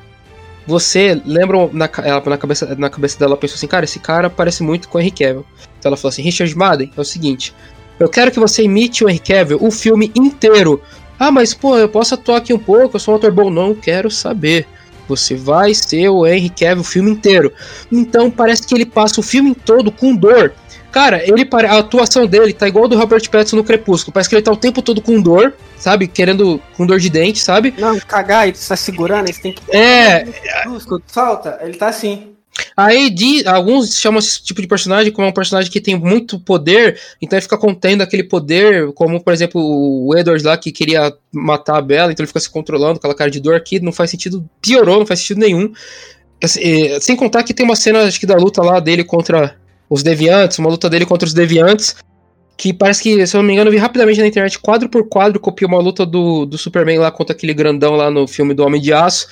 [0.65, 4.63] você lembra, na, ela, na, cabeça, na cabeça dela, pensou assim, cara, esse cara parece
[4.63, 5.45] muito com o Henry Cavill.
[5.77, 7.53] Então ela falou assim, Richard Madden, é o seguinte,
[7.99, 10.81] eu quero que você imite o Henry Cavill o filme inteiro,
[11.19, 13.49] ah, mas pô, eu posso atuar aqui um pouco, eu sou um ator bom.
[13.49, 14.67] Não quero saber.
[15.07, 17.51] Você vai ser o Henry Cavill o filme inteiro.
[17.91, 20.53] Então parece que ele passa o filme todo com dor.
[20.91, 24.13] Cara, ele a atuação dele tá igual do Robert Pattinson no Crepúsculo.
[24.13, 26.07] Parece que ele tá o tempo todo com dor, sabe?
[26.07, 27.73] Querendo com dor de dente, sabe?
[27.77, 29.61] Não, cagar, ele tá segurando, ele tem que.
[29.75, 30.25] É.
[31.05, 32.36] Salta, ele tá assim.
[32.79, 36.99] Aí de, alguns chamam esse tipo de personagem como um personagem que tem muito poder,
[37.19, 41.77] então ele fica contendo aquele poder, como por exemplo o Edward lá que queria matar
[41.77, 44.11] a Bella, então ele fica se controlando com aquela cara de dor aqui, não faz
[44.11, 45.73] sentido, piorou, não faz sentido nenhum.
[46.43, 49.57] Assim, é, sem contar que tem uma cena, acho que da luta lá dele contra
[49.89, 51.95] os deviantes, uma luta dele contra os deviantes,
[52.55, 55.09] que parece que, se eu não me engano, eu vi rapidamente na internet, quadro por
[55.09, 58.63] quadro, copiou uma luta do, do Superman lá contra aquele grandão lá no filme do
[58.63, 59.29] Homem de Aço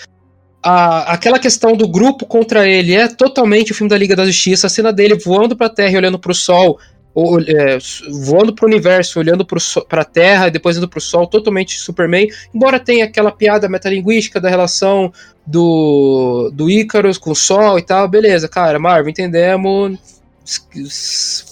[0.66, 4.66] a, aquela questão do grupo contra ele é totalmente o filme da Liga da Justiça.
[4.66, 6.80] A cena dele voando pra Terra e olhando pro Sol,
[7.14, 7.78] ou, é,
[8.10, 12.28] voando pro universo, olhando pro pra Terra e depois indo pro Sol, totalmente Superman.
[12.52, 15.14] Embora tenha aquela piada metalinguística da relação
[15.46, 20.00] do, do Icarus com o Sol e tal, beleza, cara, Marvel, entendemos.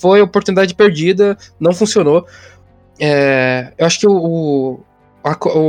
[0.02, 2.26] Foi oportunidade perdida, não funcionou.
[3.00, 4.84] É, eu acho que o, o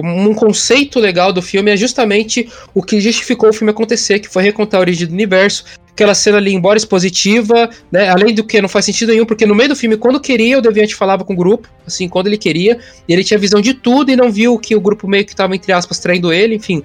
[0.02, 4.42] um conceito legal do filme é justamente o que justificou o filme acontecer, que foi
[4.42, 5.64] recontar a origem do universo.
[5.92, 8.08] Aquela cena ali, embora expositiva, né?
[8.08, 10.60] Além do que não faz sentido nenhum, porque no meio do filme, quando queria, o
[10.60, 14.10] Deviante falava com o grupo, assim, quando ele queria, e ele tinha visão de tudo
[14.10, 16.82] e não viu que o grupo meio que estava, entre aspas, traindo ele, enfim,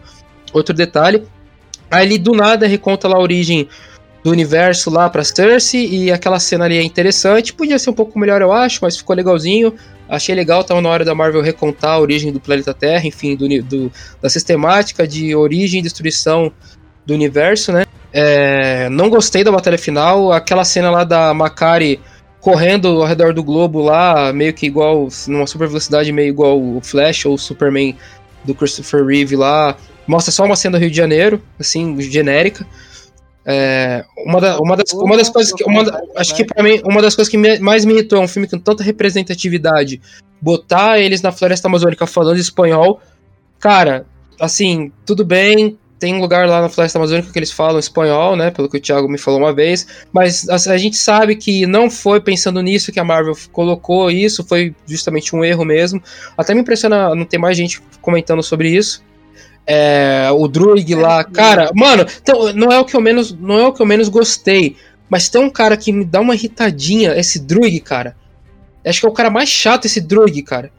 [0.54, 1.24] outro detalhe.
[1.90, 3.68] Aí ele do nada reconta lá a origem
[4.24, 7.54] do universo lá pra Cersei, e aquela cena ali é interessante.
[7.54, 9.74] Podia ser um pouco melhor, eu acho, mas ficou legalzinho.
[10.08, 13.48] Achei legal, tava na hora da Marvel recontar a origem do planeta Terra, enfim, do,
[13.64, 16.52] do da sistemática de origem e destruição
[17.06, 17.86] do universo, né?
[18.12, 22.00] É, não gostei da batalha final, aquela cena lá da Makari
[22.42, 26.80] correndo ao redor do globo lá, meio que igual, numa super velocidade, meio igual o
[26.82, 27.96] Flash ou o Superman
[28.44, 29.76] do Christopher Reeve lá.
[30.08, 32.66] Mostra só uma cena do Rio de Janeiro, assim, genérica.
[33.52, 35.64] É, uma, da, uma, das, uma das coisas que.
[35.64, 35.84] Uma,
[36.16, 38.60] acho que para mim, uma das coisas que mais me irritou é um filme com
[38.60, 40.00] tanta representatividade.
[40.40, 43.02] Botar eles na floresta amazônica falando espanhol.
[43.60, 44.06] Cara,
[44.40, 45.80] assim, tudo bem.
[46.00, 48.52] Tem um lugar lá na floresta amazônica que eles falam espanhol, né?
[48.52, 49.88] Pelo que o Thiago me falou uma vez.
[50.14, 54.46] Mas a gente sabe que não foi pensando nisso que a Marvel colocou isso.
[54.46, 56.02] Foi justamente um erro mesmo.
[56.38, 59.04] Até me impressiona não ter mais gente comentando sobre isso
[59.66, 63.68] é, o Druig lá, cara, mano, então, não é o que eu menos, não é
[63.68, 64.76] o que eu menos gostei,
[65.10, 68.16] mas tem um cara que me dá uma irritadinha, esse Druig, cara.
[68.86, 70.72] Acho que é o cara mais chato esse Druig, cara.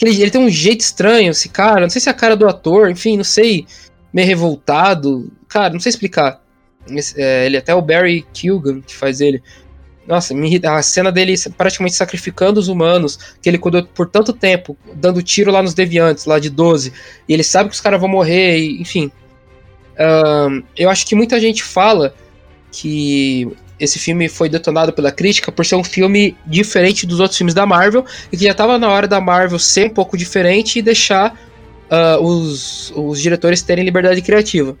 [0.00, 2.48] Ele, ele tem um jeito estranho, esse cara, não sei se é a cara do
[2.48, 3.66] ator, enfim, não sei,
[4.12, 6.42] meio revoltado, cara, não sei explicar.
[6.88, 9.42] Esse, é, ele é até o Barry Kilgan que faz ele.
[10.06, 10.60] Nossa, me.
[10.64, 15.50] A cena dele praticamente sacrificando os humanos, que ele cuidou por tanto tempo, dando tiro
[15.50, 16.92] lá nos deviantes, lá de 12,
[17.28, 19.10] e ele sabe que os caras vão morrer, e, enfim.
[19.94, 22.14] Uh, eu acho que muita gente fala
[22.70, 27.54] que esse filme foi detonado pela crítica por ser um filme diferente dos outros filmes
[27.54, 30.82] da Marvel e que já estava na hora da Marvel ser um pouco diferente e
[30.82, 31.38] deixar
[31.90, 34.76] uh, os, os diretores terem liberdade criativa.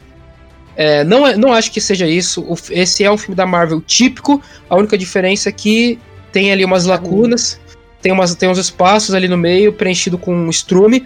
[0.76, 2.46] É, não, é, não acho que seja isso.
[2.70, 4.42] Esse é um filme da Marvel típico.
[4.68, 5.98] A única diferença é que
[6.32, 7.60] tem ali umas lacunas,
[8.02, 11.04] tem, umas, tem uns espaços ali no meio preenchido com estrume.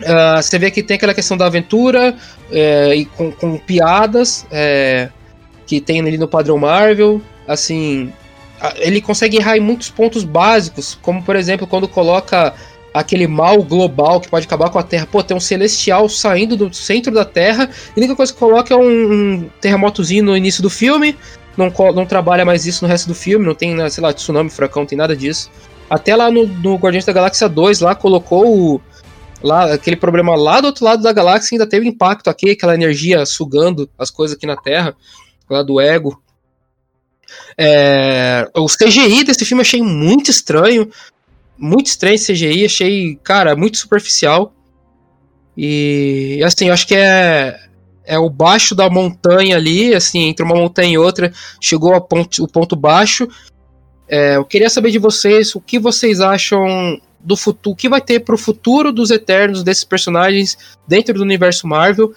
[0.00, 2.14] Uh, você vê que tem aquela questão da aventura
[2.50, 5.08] é, e com, com piadas é,
[5.66, 7.22] que tem ali no padrão Marvel.
[7.46, 8.12] Assim,
[8.76, 12.54] ele consegue errar em muitos pontos básicos, como por exemplo quando coloca
[12.94, 15.08] aquele mal global que pode acabar com a Terra.
[15.10, 18.72] Pô, tem um celestial saindo do centro da Terra, e a única coisa que coloca
[18.72, 21.16] é um, um terremotozinho no início do filme.
[21.56, 24.86] Não, não trabalha mais isso no resto do filme, não tem, sei lá, tsunami, furacão,
[24.86, 25.50] tem nada disso.
[25.90, 28.80] Até lá no, no Guardiões da Galáxia 2, lá colocou o,
[29.42, 33.26] lá, aquele problema lá do outro lado da galáxia ainda teve impacto aqui, aquela energia
[33.26, 34.96] sugando as coisas aqui na Terra,
[35.48, 36.20] lá do ego.
[37.56, 40.90] É, o CGI desse filme eu achei muito estranho
[41.64, 44.52] muito estranho esse CGI, achei, cara, muito superficial.
[45.56, 47.60] E assim, eu acho que é
[48.06, 52.48] é o baixo da montanha ali, assim, entre uma montanha e outra, chegou ponto, o
[52.48, 53.26] ponto baixo.
[54.06, 58.02] É, eu queria saber de vocês o que vocês acham do futuro, o que vai
[58.02, 62.12] ter pro futuro dos Eternos, desses personagens dentro do universo Marvel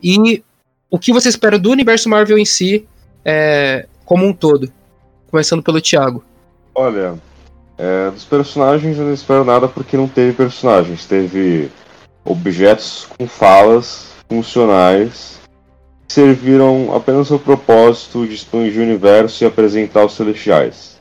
[0.00, 0.42] e
[0.88, 2.86] o que você espera do universo Marvel em si,
[3.24, 4.72] é, como um todo.
[5.28, 6.22] Começando pelo Thiago.
[6.74, 7.18] Olha,
[7.82, 11.04] é, dos personagens eu não espero nada porque não teve personagens.
[11.04, 11.68] Teve
[12.24, 15.40] objetos com falas funcionais
[16.06, 21.00] que serviram apenas ao propósito de expandir o universo e apresentar os celestiais.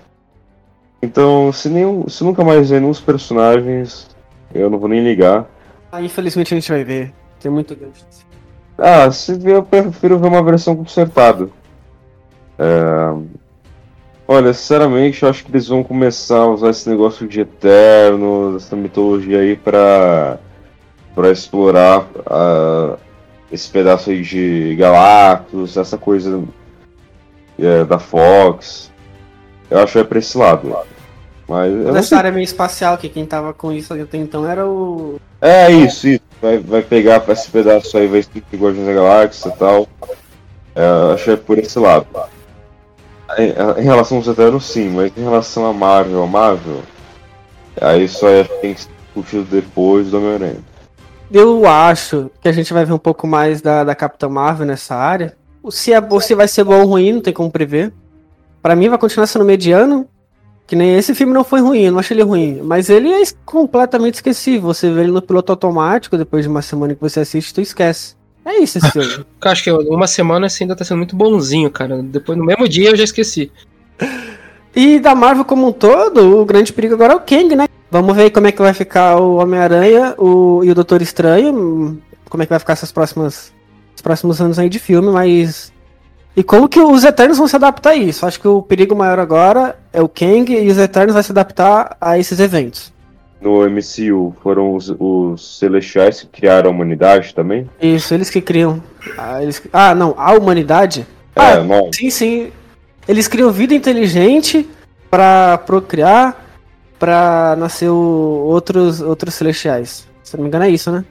[1.04, 4.10] Então, se, nenhum, se nunca mais ver nenhum dos personagens,
[4.52, 5.48] eu não vou nem ligar.
[5.91, 7.13] Ah, infelizmente a gente vai ver.
[7.39, 8.04] Tem muito gancho.
[8.76, 11.48] Ah, se ver, eu prefiro ver uma versão consertada.
[12.58, 13.40] É,
[14.34, 18.78] Olha, sinceramente, eu acho que eles vão começar a usar esse negócio de eterno, essa
[18.78, 20.38] mitologia aí pra,
[21.13, 22.98] pra explorar uh,
[23.52, 26.41] esse pedaço aí de Galactus, essa coisa
[27.60, 28.89] é, da Fox.
[29.70, 30.78] Eu acho que é pra esse lado.
[31.46, 35.20] Mas Nessa área meio espacial, que quem tava com isso até então era o.
[35.41, 36.24] É isso, isso.
[36.41, 39.89] Vai, vai pegar esse pedaço aí, vai ser Guardiões da Galáxia e tal.
[40.74, 42.08] É, acho que é por esse lado.
[43.38, 46.82] Em relação aos Eternos, sim, mas em relação a Marvel, a Marvel,
[47.80, 50.60] aí só é, tem que ser discutido depois do Homem-Aranha.
[51.32, 54.96] Eu acho que a gente vai ver um pouco mais da, da Capitã Marvel nessa
[54.96, 55.38] área.
[55.70, 57.94] Se, é, se vai ser bom ou ruim, não tem como prever.
[58.62, 60.08] Para mim vai continuar sendo mediano.
[60.67, 62.62] Que nem esse filme não foi ruim, não achei ele ruim.
[62.63, 64.74] Mas ele é completamente esquecível.
[64.74, 68.15] Você vê ele no piloto automático, depois de uma semana que você assiste, tu esquece.
[68.45, 69.25] É isso esse filme.
[69.41, 72.01] Acho que uma semana assim ainda tá sendo muito bonzinho, cara.
[72.01, 73.51] Depois, no mesmo dia, eu já esqueci.
[74.75, 77.67] E da Marvel como um todo, o grande perigo agora é o Kang, né?
[77.89, 82.01] Vamos ver como é que vai ficar o Homem-Aranha o, e o Doutor Estranho.
[82.30, 83.54] Como é que vai ficar essas próximas,
[83.93, 85.71] esses próximos anos aí de filme, mas.
[86.36, 88.25] E como que os Eternos vão se adaptar a isso?
[88.25, 91.97] Acho que o perigo maior agora é o Kang e os Eternos vão se adaptar
[91.99, 92.93] a esses eventos
[93.41, 97.67] no MCU foram os, os, Celestiais que criaram a humanidade também?
[97.82, 98.82] Isso, eles que criam.
[99.17, 99.62] Ah, eles...
[99.73, 101.08] ah não, a humanidade?
[101.36, 101.91] É, ah, não.
[101.91, 102.51] Sim, sim.
[103.08, 104.69] Eles criam vida inteligente
[105.10, 106.45] para procriar,
[106.99, 107.95] para nascer o...
[107.95, 110.08] outros, outros Celestiais.
[110.23, 111.04] Se não me engano, é isso, né?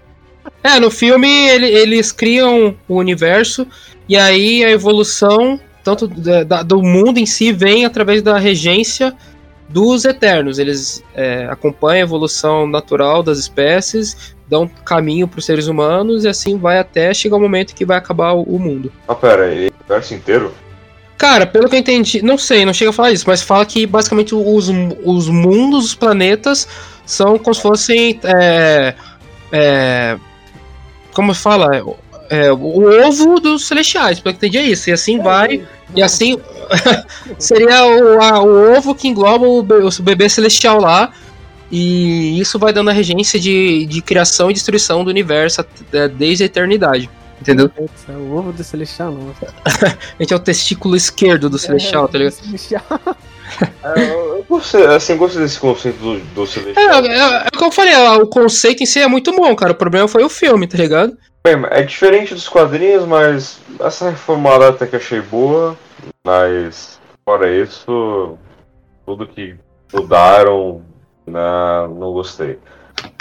[0.62, 3.66] É, no filme ele, eles criam o universo
[4.08, 9.14] e aí a evolução tanto da, do mundo em si vem através da regência
[9.72, 10.59] dos Eternos.
[10.59, 16.28] Eles é, acompanham a evolução natural das espécies, dão caminho para os seres humanos e
[16.28, 18.92] assim vai até chegar o momento que vai acabar o, mundo.
[19.06, 20.52] Ah, pera, e o universo inteiro?
[21.16, 23.87] Cara, pelo que eu entendi, não sei, não chega a falar isso, mas fala que
[23.87, 24.70] basicamente os,
[25.04, 26.66] os mundos, os planetas,
[27.04, 28.20] são como se fossem.
[28.24, 28.94] É,
[29.52, 30.18] é,
[31.12, 31.85] como fala?
[32.30, 34.88] É, o ovo dos celestiais, pelo que entendi é isso.
[34.88, 35.66] E assim vai.
[35.96, 36.38] E assim
[37.36, 41.12] seria o, a, o ovo que engloba o, o bebê celestial lá.
[41.72, 46.44] E isso vai dando a regência de, de criação e destruição do universo é, desde
[46.44, 47.10] a eternidade.
[47.40, 47.70] Entendeu?
[48.08, 49.35] É o ovo do celestial, não.
[49.64, 52.35] a gente é o testículo esquerdo do celestial, tá ligado?
[52.35, 52.85] Celestial.
[53.83, 57.04] É, eu gostei, assim, gostei desse conceito do, do celestial.
[57.04, 59.72] É, é, é, o que eu falei, o conceito em si é muito bom, cara.
[59.72, 61.16] O problema foi o filme, tá ligado?
[61.42, 65.76] É diferente dos quadrinhos, mas essa reformada até que achei boa.
[66.24, 68.36] Mas, fora isso,
[69.06, 69.56] tudo que
[69.92, 70.82] mudaram,
[71.26, 71.40] né,
[71.88, 72.58] não gostei.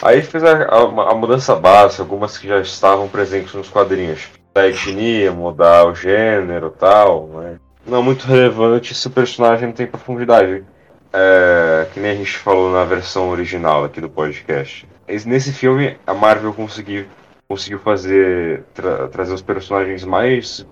[0.01, 4.27] Aí fez a, a, a, mudança básica, algumas que já estavam presentes nos quadrinhos.
[4.53, 9.73] da etnia, mudar o gênero tal, mas não é muito relevante se o personagem não
[9.73, 10.63] tem profundidade.
[11.11, 14.87] É, que nem a gente falou na versão original aqui do podcast.
[15.25, 17.05] Nesse filme, a Marvel conseguiu,
[17.49, 20.65] conseguiu fazer tra trazer os personagens mais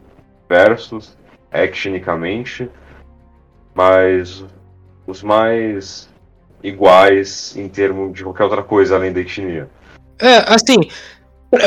[0.43, 1.17] diversos,
[1.51, 2.69] actionicamente,
[3.73, 4.45] mas
[5.07, 6.07] os mais
[6.63, 9.67] iguais em termos de qualquer outra coisa além da etnia.
[10.19, 10.78] É, assim,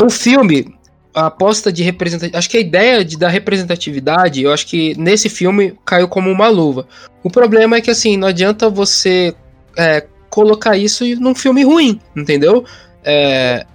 [0.05, 0.73] o filme,
[1.13, 2.39] a aposta de representatividade.
[2.39, 6.49] Acho que a ideia de, da representatividade, eu acho que nesse filme caiu como uma
[6.49, 6.87] luva.
[7.25, 9.35] O problema é que, assim, não adianta você
[9.77, 12.65] é, colocar isso num filme ruim, entendeu?
[13.05, 13.67] É,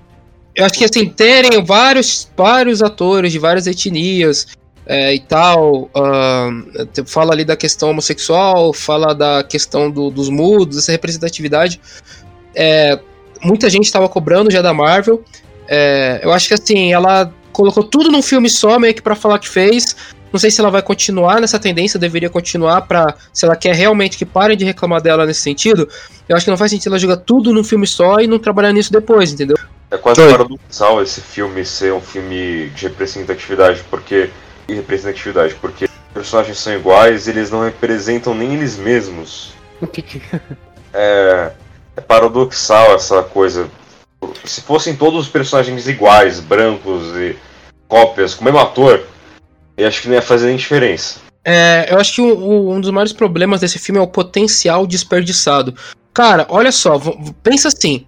[0.55, 4.47] eu acho que, assim, terem vários, vários atores de várias etnias.
[4.87, 10.77] É, e tal, uh, fala ali da questão homossexual, fala da questão do, dos mudos,
[10.77, 11.81] essa representatividade.
[12.53, 12.99] É,
[13.43, 15.23] muita gente estava cobrando já da Marvel,
[15.67, 19.39] é, eu acho que assim, ela colocou tudo num filme só, meio que pra falar
[19.39, 19.95] que fez.
[20.31, 24.17] Não sei se ela vai continuar nessa tendência, deveria continuar para se ela quer realmente
[24.17, 25.87] que parem de reclamar dela nesse sentido.
[26.27, 28.73] Eu acho que não faz sentido ela jogar tudo num filme só e não trabalhar
[28.73, 29.57] nisso depois, entendeu?
[29.95, 30.29] É quase Oi.
[30.29, 34.29] paradoxal esse filme ser um filme de representatividade, porque
[34.67, 39.53] e representatividade, porque os personagens são iguais, eles não representam nem eles mesmos.
[40.93, 41.51] é,
[41.95, 43.69] é paradoxal essa coisa
[44.43, 47.37] se fossem todos os personagens iguais, brancos e
[47.87, 49.05] cópias, com o mesmo ator,
[49.77, 51.19] eu acho que não ia fazer nem diferença.
[51.43, 55.75] É, eu acho que um dos maiores problemas desse filme é o potencial desperdiçado.
[56.13, 56.99] Cara, olha só,
[57.43, 58.07] pensa assim.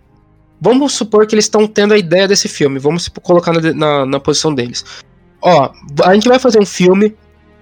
[0.59, 2.79] Vamos supor que eles estão tendo a ideia desse filme.
[2.79, 4.83] Vamos colocar na, na, na posição deles.
[5.41, 5.71] Ó,
[6.03, 7.15] a gente vai fazer um filme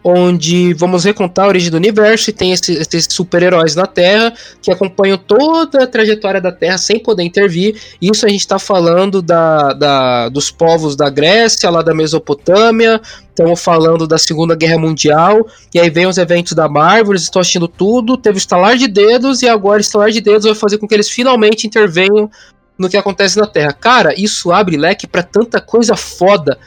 [0.07, 4.31] onde vamos recontar a origem do universo e tem esses, super-heróis na Terra
[4.61, 7.75] que acompanham toda a trajetória da Terra sem poder intervir.
[7.99, 13.59] Isso a gente está falando da, da, dos povos da Grécia, lá da Mesopotâmia, estamos
[13.59, 18.15] falando da Segunda Guerra Mundial, e aí vem os eventos da Marvel, estão assistindo tudo,
[18.15, 20.93] teve o estalar de dedos, e agora o estalar de dedos vai fazer com que
[20.93, 22.29] eles finalmente intervenham
[22.77, 23.73] no que acontece na Terra.
[23.73, 26.57] Cara, isso abre leque para tanta coisa foda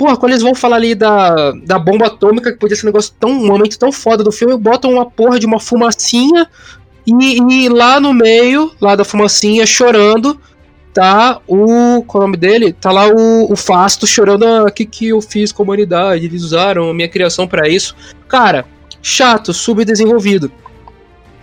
[0.00, 3.12] Porra, quando eles vão falar ali da, da bomba atômica, que podia ser um negócio
[3.20, 3.32] tão.
[3.32, 6.48] um momento tão foda do filme, botam uma porra de uma fumacinha
[7.06, 10.40] e, e lá no meio, lá da fumacinha, chorando,
[10.94, 12.02] tá o.
[12.06, 12.72] Qual é o nome dele?
[12.72, 14.46] Tá lá o, o Fasto chorando.
[14.46, 16.24] Ah, o que, que eu fiz com a humanidade?
[16.24, 17.94] Eles usaram a minha criação para isso.
[18.26, 18.64] Cara,
[19.02, 20.50] chato, subdesenvolvido.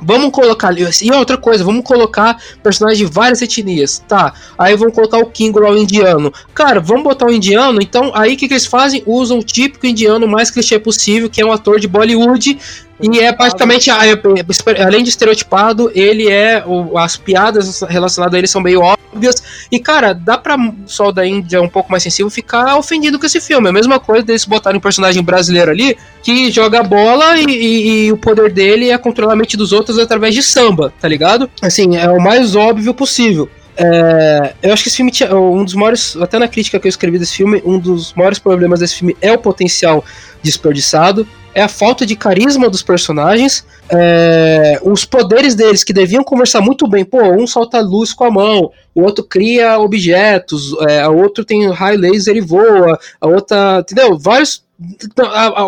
[0.02, 0.74] Vamos colocar.
[0.78, 4.04] E outra coisa, vamos colocar personagens de várias etnias.
[4.08, 4.34] Tá.
[4.58, 6.32] Aí vamos colocar o King lá, o indiano.
[6.54, 7.82] Cara, vamos botar o indiano.
[7.82, 9.04] Então, aí o que, que eles fazem?
[9.06, 12.60] Usam o típico indiano mais clichê possível, que é um ator de Bollywood
[13.00, 16.64] e é praticamente, além de estereotipado, ele é.
[16.98, 19.68] As piadas relacionadas a ele são meio óbvias.
[19.72, 23.40] E, cara, dá pra só da Índia um pouco mais sensível ficar ofendido com esse
[23.40, 23.68] filme.
[23.68, 28.06] É a mesma coisa deles botarem um personagem brasileiro ali que joga bola e, e,
[28.06, 31.50] e, o poder dele é controlar a mente dos outros através de samba, tá ligado?
[31.62, 33.48] Assim, é o mais óbvio possível.
[33.80, 35.36] É, eu acho que esse filme tinha.
[35.36, 36.18] Um dos maiores.
[36.18, 39.32] Até na crítica que eu escrevi desse filme, um dos maiores problemas desse filme é
[39.32, 40.04] o potencial
[40.42, 41.28] desperdiçado
[41.58, 46.88] é a falta de carisma dos personagens, é, os poderes deles que deviam conversar muito
[46.88, 47.04] bem.
[47.04, 51.68] Pô, um solta luz com a mão, o outro cria objetos, é, a outro tem
[51.72, 54.20] high laser e voa, a outra, entendeu?
[54.20, 54.67] Vários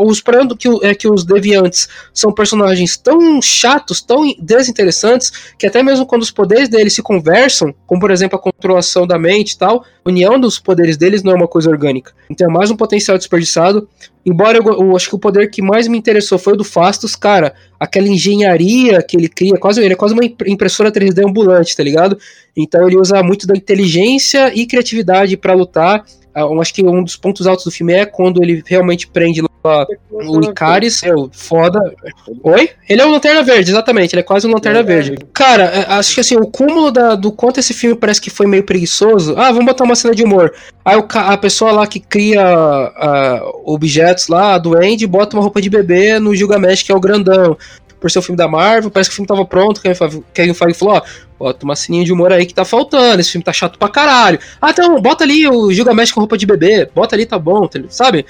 [0.05, 5.81] os problemas que, é que os deviantes são personagens tão chatos, tão desinteressantes, que até
[5.81, 9.57] mesmo quando os poderes deles se conversam, como por exemplo a controlação da mente e
[9.57, 12.13] tal, a união dos poderes deles não é uma coisa orgânica.
[12.29, 13.87] Então é mais um potencial desperdiçado.
[14.23, 17.15] Embora eu, eu acho que o poder que mais me interessou foi o do Fastos,
[17.15, 21.81] cara, aquela engenharia que ele cria, quase ele é quase uma impressora 3D ambulante, tá
[21.81, 22.17] ligado?
[22.55, 26.05] Então ele usa muito da inteligência e criatividade para lutar
[26.35, 29.85] eu acho que um dos pontos altos do filme é quando ele realmente prende lá
[30.11, 31.03] o Icaris.
[31.03, 31.79] É foda.
[32.43, 32.69] Oi?
[32.87, 34.13] Ele é um Lanterna Verde, exatamente.
[34.13, 35.17] Ele é quase um Lanterna Verde.
[35.33, 38.47] Cara, é, acho que assim, o cúmulo da, do quanto esse filme parece que foi
[38.47, 39.35] meio preguiçoso.
[39.37, 40.53] Ah, vamos botar uma cena de humor.
[40.85, 45.61] Aí o, a pessoa lá que cria uh, objetos lá, a Duende, bota uma roupa
[45.61, 47.57] de bebê no Gilgamesh, que é o grandão
[47.99, 49.81] por ser o filme da Marvel, parece que o filme tava pronto,
[50.33, 51.01] Kevin Feige falou, ó,
[51.39, 54.37] bota uma sininha de humor aí que tá faltando, esse filme tá chato pra caralho.
[54.61, 57.79] Ah, então, bota ali o Gilgamesh com roupa de bebê, bota ali, tá bom, tá
[57.87, 58.25] sabe?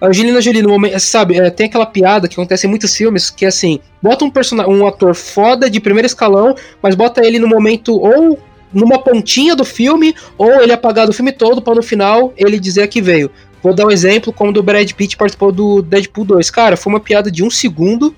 [0.00, 3.30] A Angelina Jolie, no momento, sabe, é, tem aquela piada que acontece em muitos filmes,
[3.30, 7.38] que é assim, bota um personagem, um ator foda de primeiro escalão, mas bota ele
[7.38, 8.38] no momento ou
[8.72, 12.88] numa pontinha do filme, ou ele apagar do filme todo para no final ele dizer
[12.88, 13.30] que veio.
[13.62, 16.50] Vou dar um exemplo como do Brad Pitt participou do Deadpool 2.
[16.50, 18.14] Cara, foi uma piada de um segundo,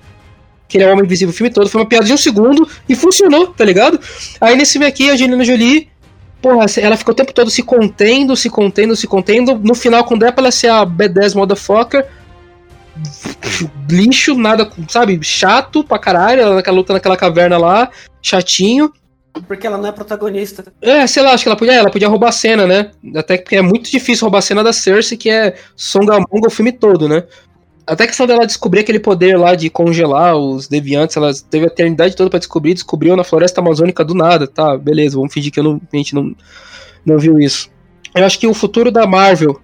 [0.67, 2.67] que ele é o Homem Invisível o filme todo, foi uma piada de um segundo
[2.87, 3.99] e funcionou, tá ligado?
[4.41, 5.89] Aí nesse filme aqui, a Angelina Jolie
[6.41, 9.57] porra, ela ficou o tempo todo se contendo, se contendo, se contendo.
[9.57, 12.05] No final, quando é pra ela ser a B10 motherfucker,
[13.89, 17.89] lixo, nada, sabe, chato pra caralho, ela naquela luta naquela caverna lá,
[18.21, 18.91] chatinho.
[19.47, 20.65] Porque ela não é protagonista.
[20.81, 22.91] É, sei lá, acho que ela podia, ela podia roubar a cena, né?
[23.15, 26.71] Até porque é muito difícil roubar a cena da Cersei, que é Songamonga o filme
[26.71, 27.23] todo, né?
[27.87, 31.67] Até a questão dela descobrir aquele poder lá de congelar os deviantes, ela teve a
[31.67, 34.77] eternidade toda para descobrir, descobriu na floresta amazônica do nada, tá?
[34.77, 36.35] Beleza, vamos fingir que não, a gente não,
[37.05, 37.69] não viu isso.
[38.13, 39.61] Eu acho que o futuro da Marvel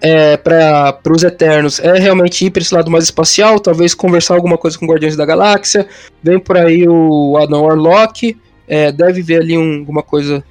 [0.00, 4.56] é, para os Eternos é realmente ir para esse lado mais espacial, talvez conversar alguma
[4.56, 5.86] coisa com Guardiões da Galáxia.
[6.22, 8.36] Vem por aí o Adam Warlock,
[8.66, 10.42] é, deve ver ali um, alguma coisa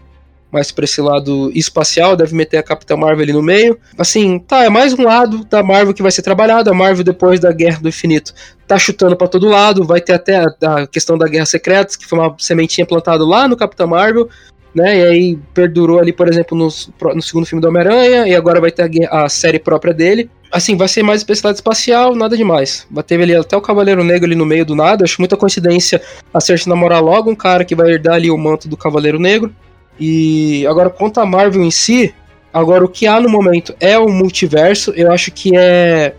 [0.52, 3.78] mais para esse lado espacial, deve meter a Capitã Marvel ali no meio.
[3.97, 6.70] Assim, tá, é mais um lado da Marvel que vai ser trabalhado.
[6.70, 8.34] A Marvel, depois da Guerra do Infinito,
[8.68, 9.86] tá chutando para todo lado.
[9.86, 13.56] Vai ter até a, questão da Guerra Secretas, que foi uma sementinha plantada lá no
[13.56, 14.30] Capitã Marvel
[14.74, 14.97] né?
[14.97, 18.72] E aí perdurou ali, por exemplo, no, no segundo filme do Homem-Aranha, e agora vai
[18.72, 20.30] ter a, a, série própria dele.
[20.52, 22.88] Assim, vai ser mais especialidade espacial, nada demais.
[23.06, 25.04] Teve ali até o Cavaleiro Negro ali no meio do nada.
[25.04, 26.02] Acho muita coincidência
[26.34, 29.54] a Cersei namorar logo um cara que vai herdar ali o manto do Cavaleiro Negro.
[30.00, 32.14] E agora, quanto a Marvel em si,
[32.54, 34.91] agora o que há no momento é o multiverso.
[34.95, 36.16] Eu acho que é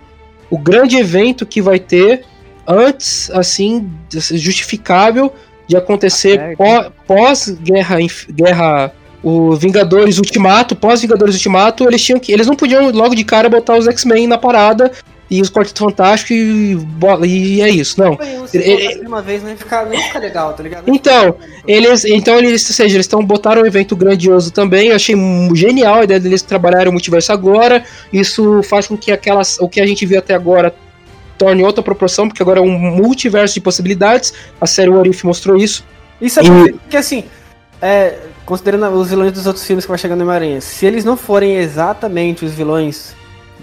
[0.51, 2.25] o grande evento que vai ter
[2.67, 5.33] antes, assim, justificável
[5.67, 7.99] de acontecer tá pós-guerra
[8.33, 12.33] guerra o Vingadores Ultimato, pós-Vingadores Ultimato, eles tinham que.
[12.33, 14.91] Eles não podiam logo de cara botar os X-Men na parada
[15.31, 16.77] e os Quarteto Fantástico e,
[17.27, 18.19] e é isso, não.
[18.53, 20.85] Ele, uma vez nem fica, nem fica legal, tá ligado?
[20.89, 24.89] Então, eles, então eles, ou seja, eles estão botaram um evento grandioso também.
[24.89, 25.15] Eu achei
[25.55, 27.85] genial a ideia deles trabalharem o multiverso agora.
[28.13, 30.75] Isso faz com que aquelas, o que a gente viu até agora
[31.39, 34.35] torne outra proporção, porque agora é um multiverso de possibilidades.
[34.61, 35.87] A série What If mostrou isso.
[36.21, 36.73] Isso é e...
[36.73, 37.25] porque, assim,
[37.81, 41.17] é, considerando os vilões dos outros filmes que vai chegar no Homem-Aranha, se eles não
[41.17, 43.15] forem exatamente os vilões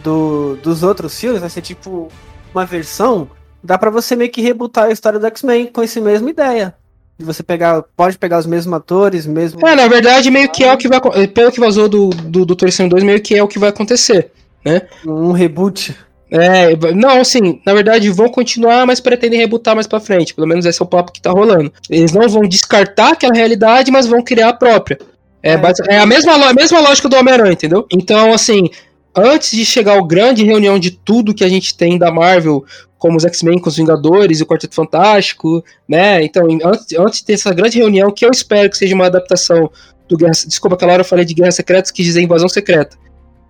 [0.04, 2.10] do, dos outros filmes, vai ser tipo
[2.54, 3.30] uma versão,
[3.64, 6.76] dá para você meio que rebutar a história do X-Men com essa mesma ideia.
[7.18, 9.68] De você pegar, pode pegar os mesmos atores, mesmo.
[9.68, 11.00] É, na verdade, meio que é o que vai.
[11.28, 14.32] Pelo que vazou do, do Doutor Estranho 2, meio que é o que vai acontecer,
[14.64, 14.84] né?
[15.06, 15.96] Um reboot.
[16.30, 20.36] É, não, assim, na verdade vão continuar, mas pretendem rebutar mais pra frente.
[20.36, 21.72] Pelo menos esse é o papo que tá rolando.
[21.90, 25.00] Eles não vão descartar aquela realidade, mas vão criar a própria.
[25.42, 27.86] É, é, é a, mesma, a mesma lógica do Homem-Aranha, entendeu?
[27.92, 28.70] Então, assim,
[29.16, 32.64] antes de chegar ao grande reunião de tudo que a gente tem da Marvel,
[32.98, 36.24] como os X-Men com os Vingadores e o Quarteto Fantástico, né?
[36.24, 39.70] Então, antes, antes de ter essa grande reunião, que eu espero que seja uma adaptação
[40.08, 40.32] do Guerra.
[40.32, 42.98] Desculpa, aquela hora eu falei de Guerra Secretas, que dizer Invasão Secreta.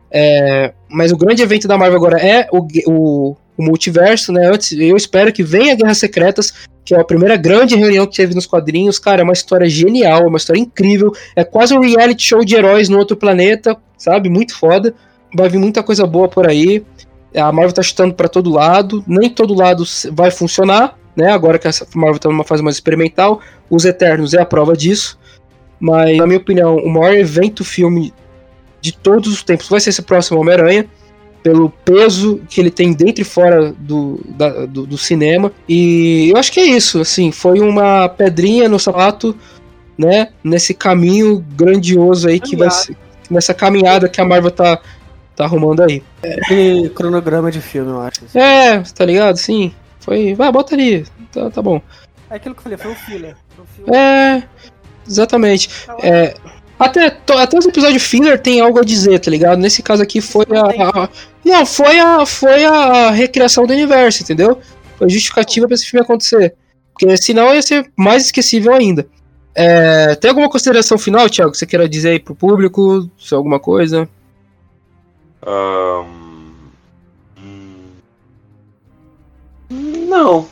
[0.10, 4.47] É, mas o grande evento da Marvel agora é o, o, o, multiverso, né?
[4.47, 6.53] Antes, eu espero que venha Guerras Secretas,
[6.84, 8.99] que é a primeira grande reunião que teve nos quadrinhos.
[8.99, 11.12] Cara, é uma história genial, é uma história incrível.
[11.36, 14.30] É quase um reality show de heróis no outro planeta, sabe?
[14.30, 14.93] Muito foda.
[15.36, 16.84] Vai vir muita coisa boa por aí.
[17.36, 19.03] A Marvel tá chutando para todo lado.
[19.07, 21.32] Nem todo lado vai funcionar, né?
[21.32, 23.41] Agora que a Marvel tá numa fase mais experimental.
[23.69, 25.17] Os Eternos é a prova disso.
[25.80, 28.13] Mas, na minha opinião, o maior evento filme
[28.82, 30.88] de todos os tempos vai ser esse próximo Homem-Aranha,
[31.43, 35.51] pelo peso que ele tem dentro e fora do, da, do, do, cinema.
[35.67, 39.36] E eu acho que é isso, assim, foi uma pedrinha no sapato,
[39.97, 42.97] né, nesse caminho grandioso aí que vai ser,
[43.30, 44.80] nessa caminhada que a Marvel tá,
[45.38, 46.03] tá arrumando aí.
[46.23, 46.89] É.
[46.89, 48.25] cronograma de filme, eu acho.
[48.25, 48.39] Assim.
[48.39, 49.38] É, tá ligado?
[49.38, 49.71] Sim.
[49.99, 50.33] Foi.
[50.33, 51.05] Vai, bota ali.
[51.31, 51.79] Tá, tá bom.
[52.29, 53.38] É aquilo que eu falei, foi um filler.
[53.55, 54.43] Foi um É,
[55.07, 55.69] exatamente.
[55.85, 56.33] Tá é,
[56.79, 59.59] até, até os episódios filler tem algo a dizer, tá ligado?
[59.59, 61.09] Nesse caso aqui foi a, a.
[61.45, 64.59] não, foi a, foi a recriação do universo, entendeu?
[64.97, 66.55] Foi justificativa pra esse filme acontecer.
[66.93, 69.07] Porque senão ia ser mais esquecível ainda.
[69.53, 73.07] É, tem alguma consideração final, Thiago, que você queira dizer aí pro público?
[73.19, 74.09] Se alguma coisa?
[75.45, 76.47] Um...
[79.69, 80.47] Não.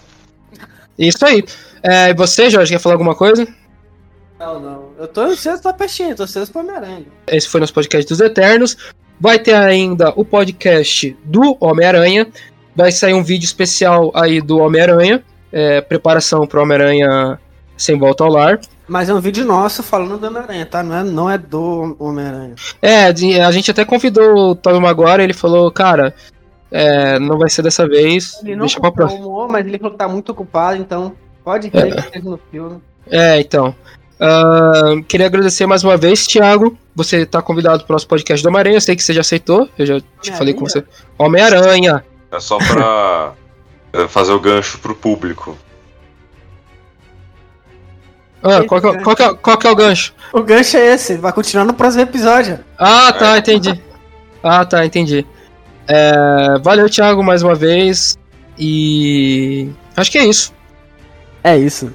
[0.97, 1.43] Isso aí.
[1.81, 3.47] É, você, Jorge, quer falar alguma coisa?
[4.39, 4.89] Não, não.
[4.97, 7.05] Eu tô ansioso pra peixinho, tô ansioso pra Homem-Aranha.
[7.27, 8.77] Esse foi nosso podcast dos Eternos.
[9.19, 12.27] Vai ter ainda o podcast do Homem-Aranha.
[12.75, 15.23] Vai sair um vídeo especial aí do Homem-Aranha.
[15.51, 17.39] É, preparação pro Homem-Aranha
[17.77, 18.59] sem volta ao lar.
[18.87, 20.83] Mas é um vídeo nosso falando do Homem-Aranha, tá?
[20.83, 22.55] Não é, não é do Homem-Aranha.
[22.81, 26.13] É, a gente até convidou o Tobey Maguire, ele falou, cara,
[26.71, 28.39] é, não vai ser dessa vez.
[28.43, 29.47] Ele não deixa pra próxima.
[29.47, 31.13] mas ele falou que tá muito ocupado, então
[31.43, 31.91] pode ver é.
[31.91, 32.81] que esteja no filme.
[33.09, 33.75] É, então.
[34.17, 36.77] Uh, queria agradecer mais uma vez, Thiago.
[36.95, 38.77] Você está convidado para o nosso podcast do Homem-Aranha.
[38.77, 39.69] Eu sei que você já aceitou.
[39.77, 40.83] Eu já te falei com você.
[41.17, 42.03] Homem-Aranha.
[42.31, 43.33] É só para
[44.07, 45.57] fazer o gancho pro público.
[48.45, 50.13] Ah, qual, que, é- qual, que é, qual que é o gancho?
[50.31, 52.59] O gancho é esse, vai continuar no próximo episódio.
[52.77, 53.81] Ah, tá, entendi.
[54.43, 55.25] Ah, tá, entendi.
[55.87, 58.17] É, valeu, Thiago, mais uma vez.
[58.57, 59.69] E.
[59.97, 60.53] Acho que é isso.
[61.43, 61.91] É isso.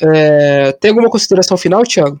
[0.00, 2.20] É, tem alguma consideração final, Thiago?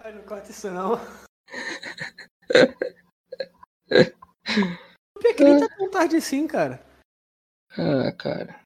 [0.00, 0.98] Ai, não corta isso não.
[5.20, 6.82] Que, que nem tá tão tarde assim, cara?
[7.78, 8.61] Ah, cara.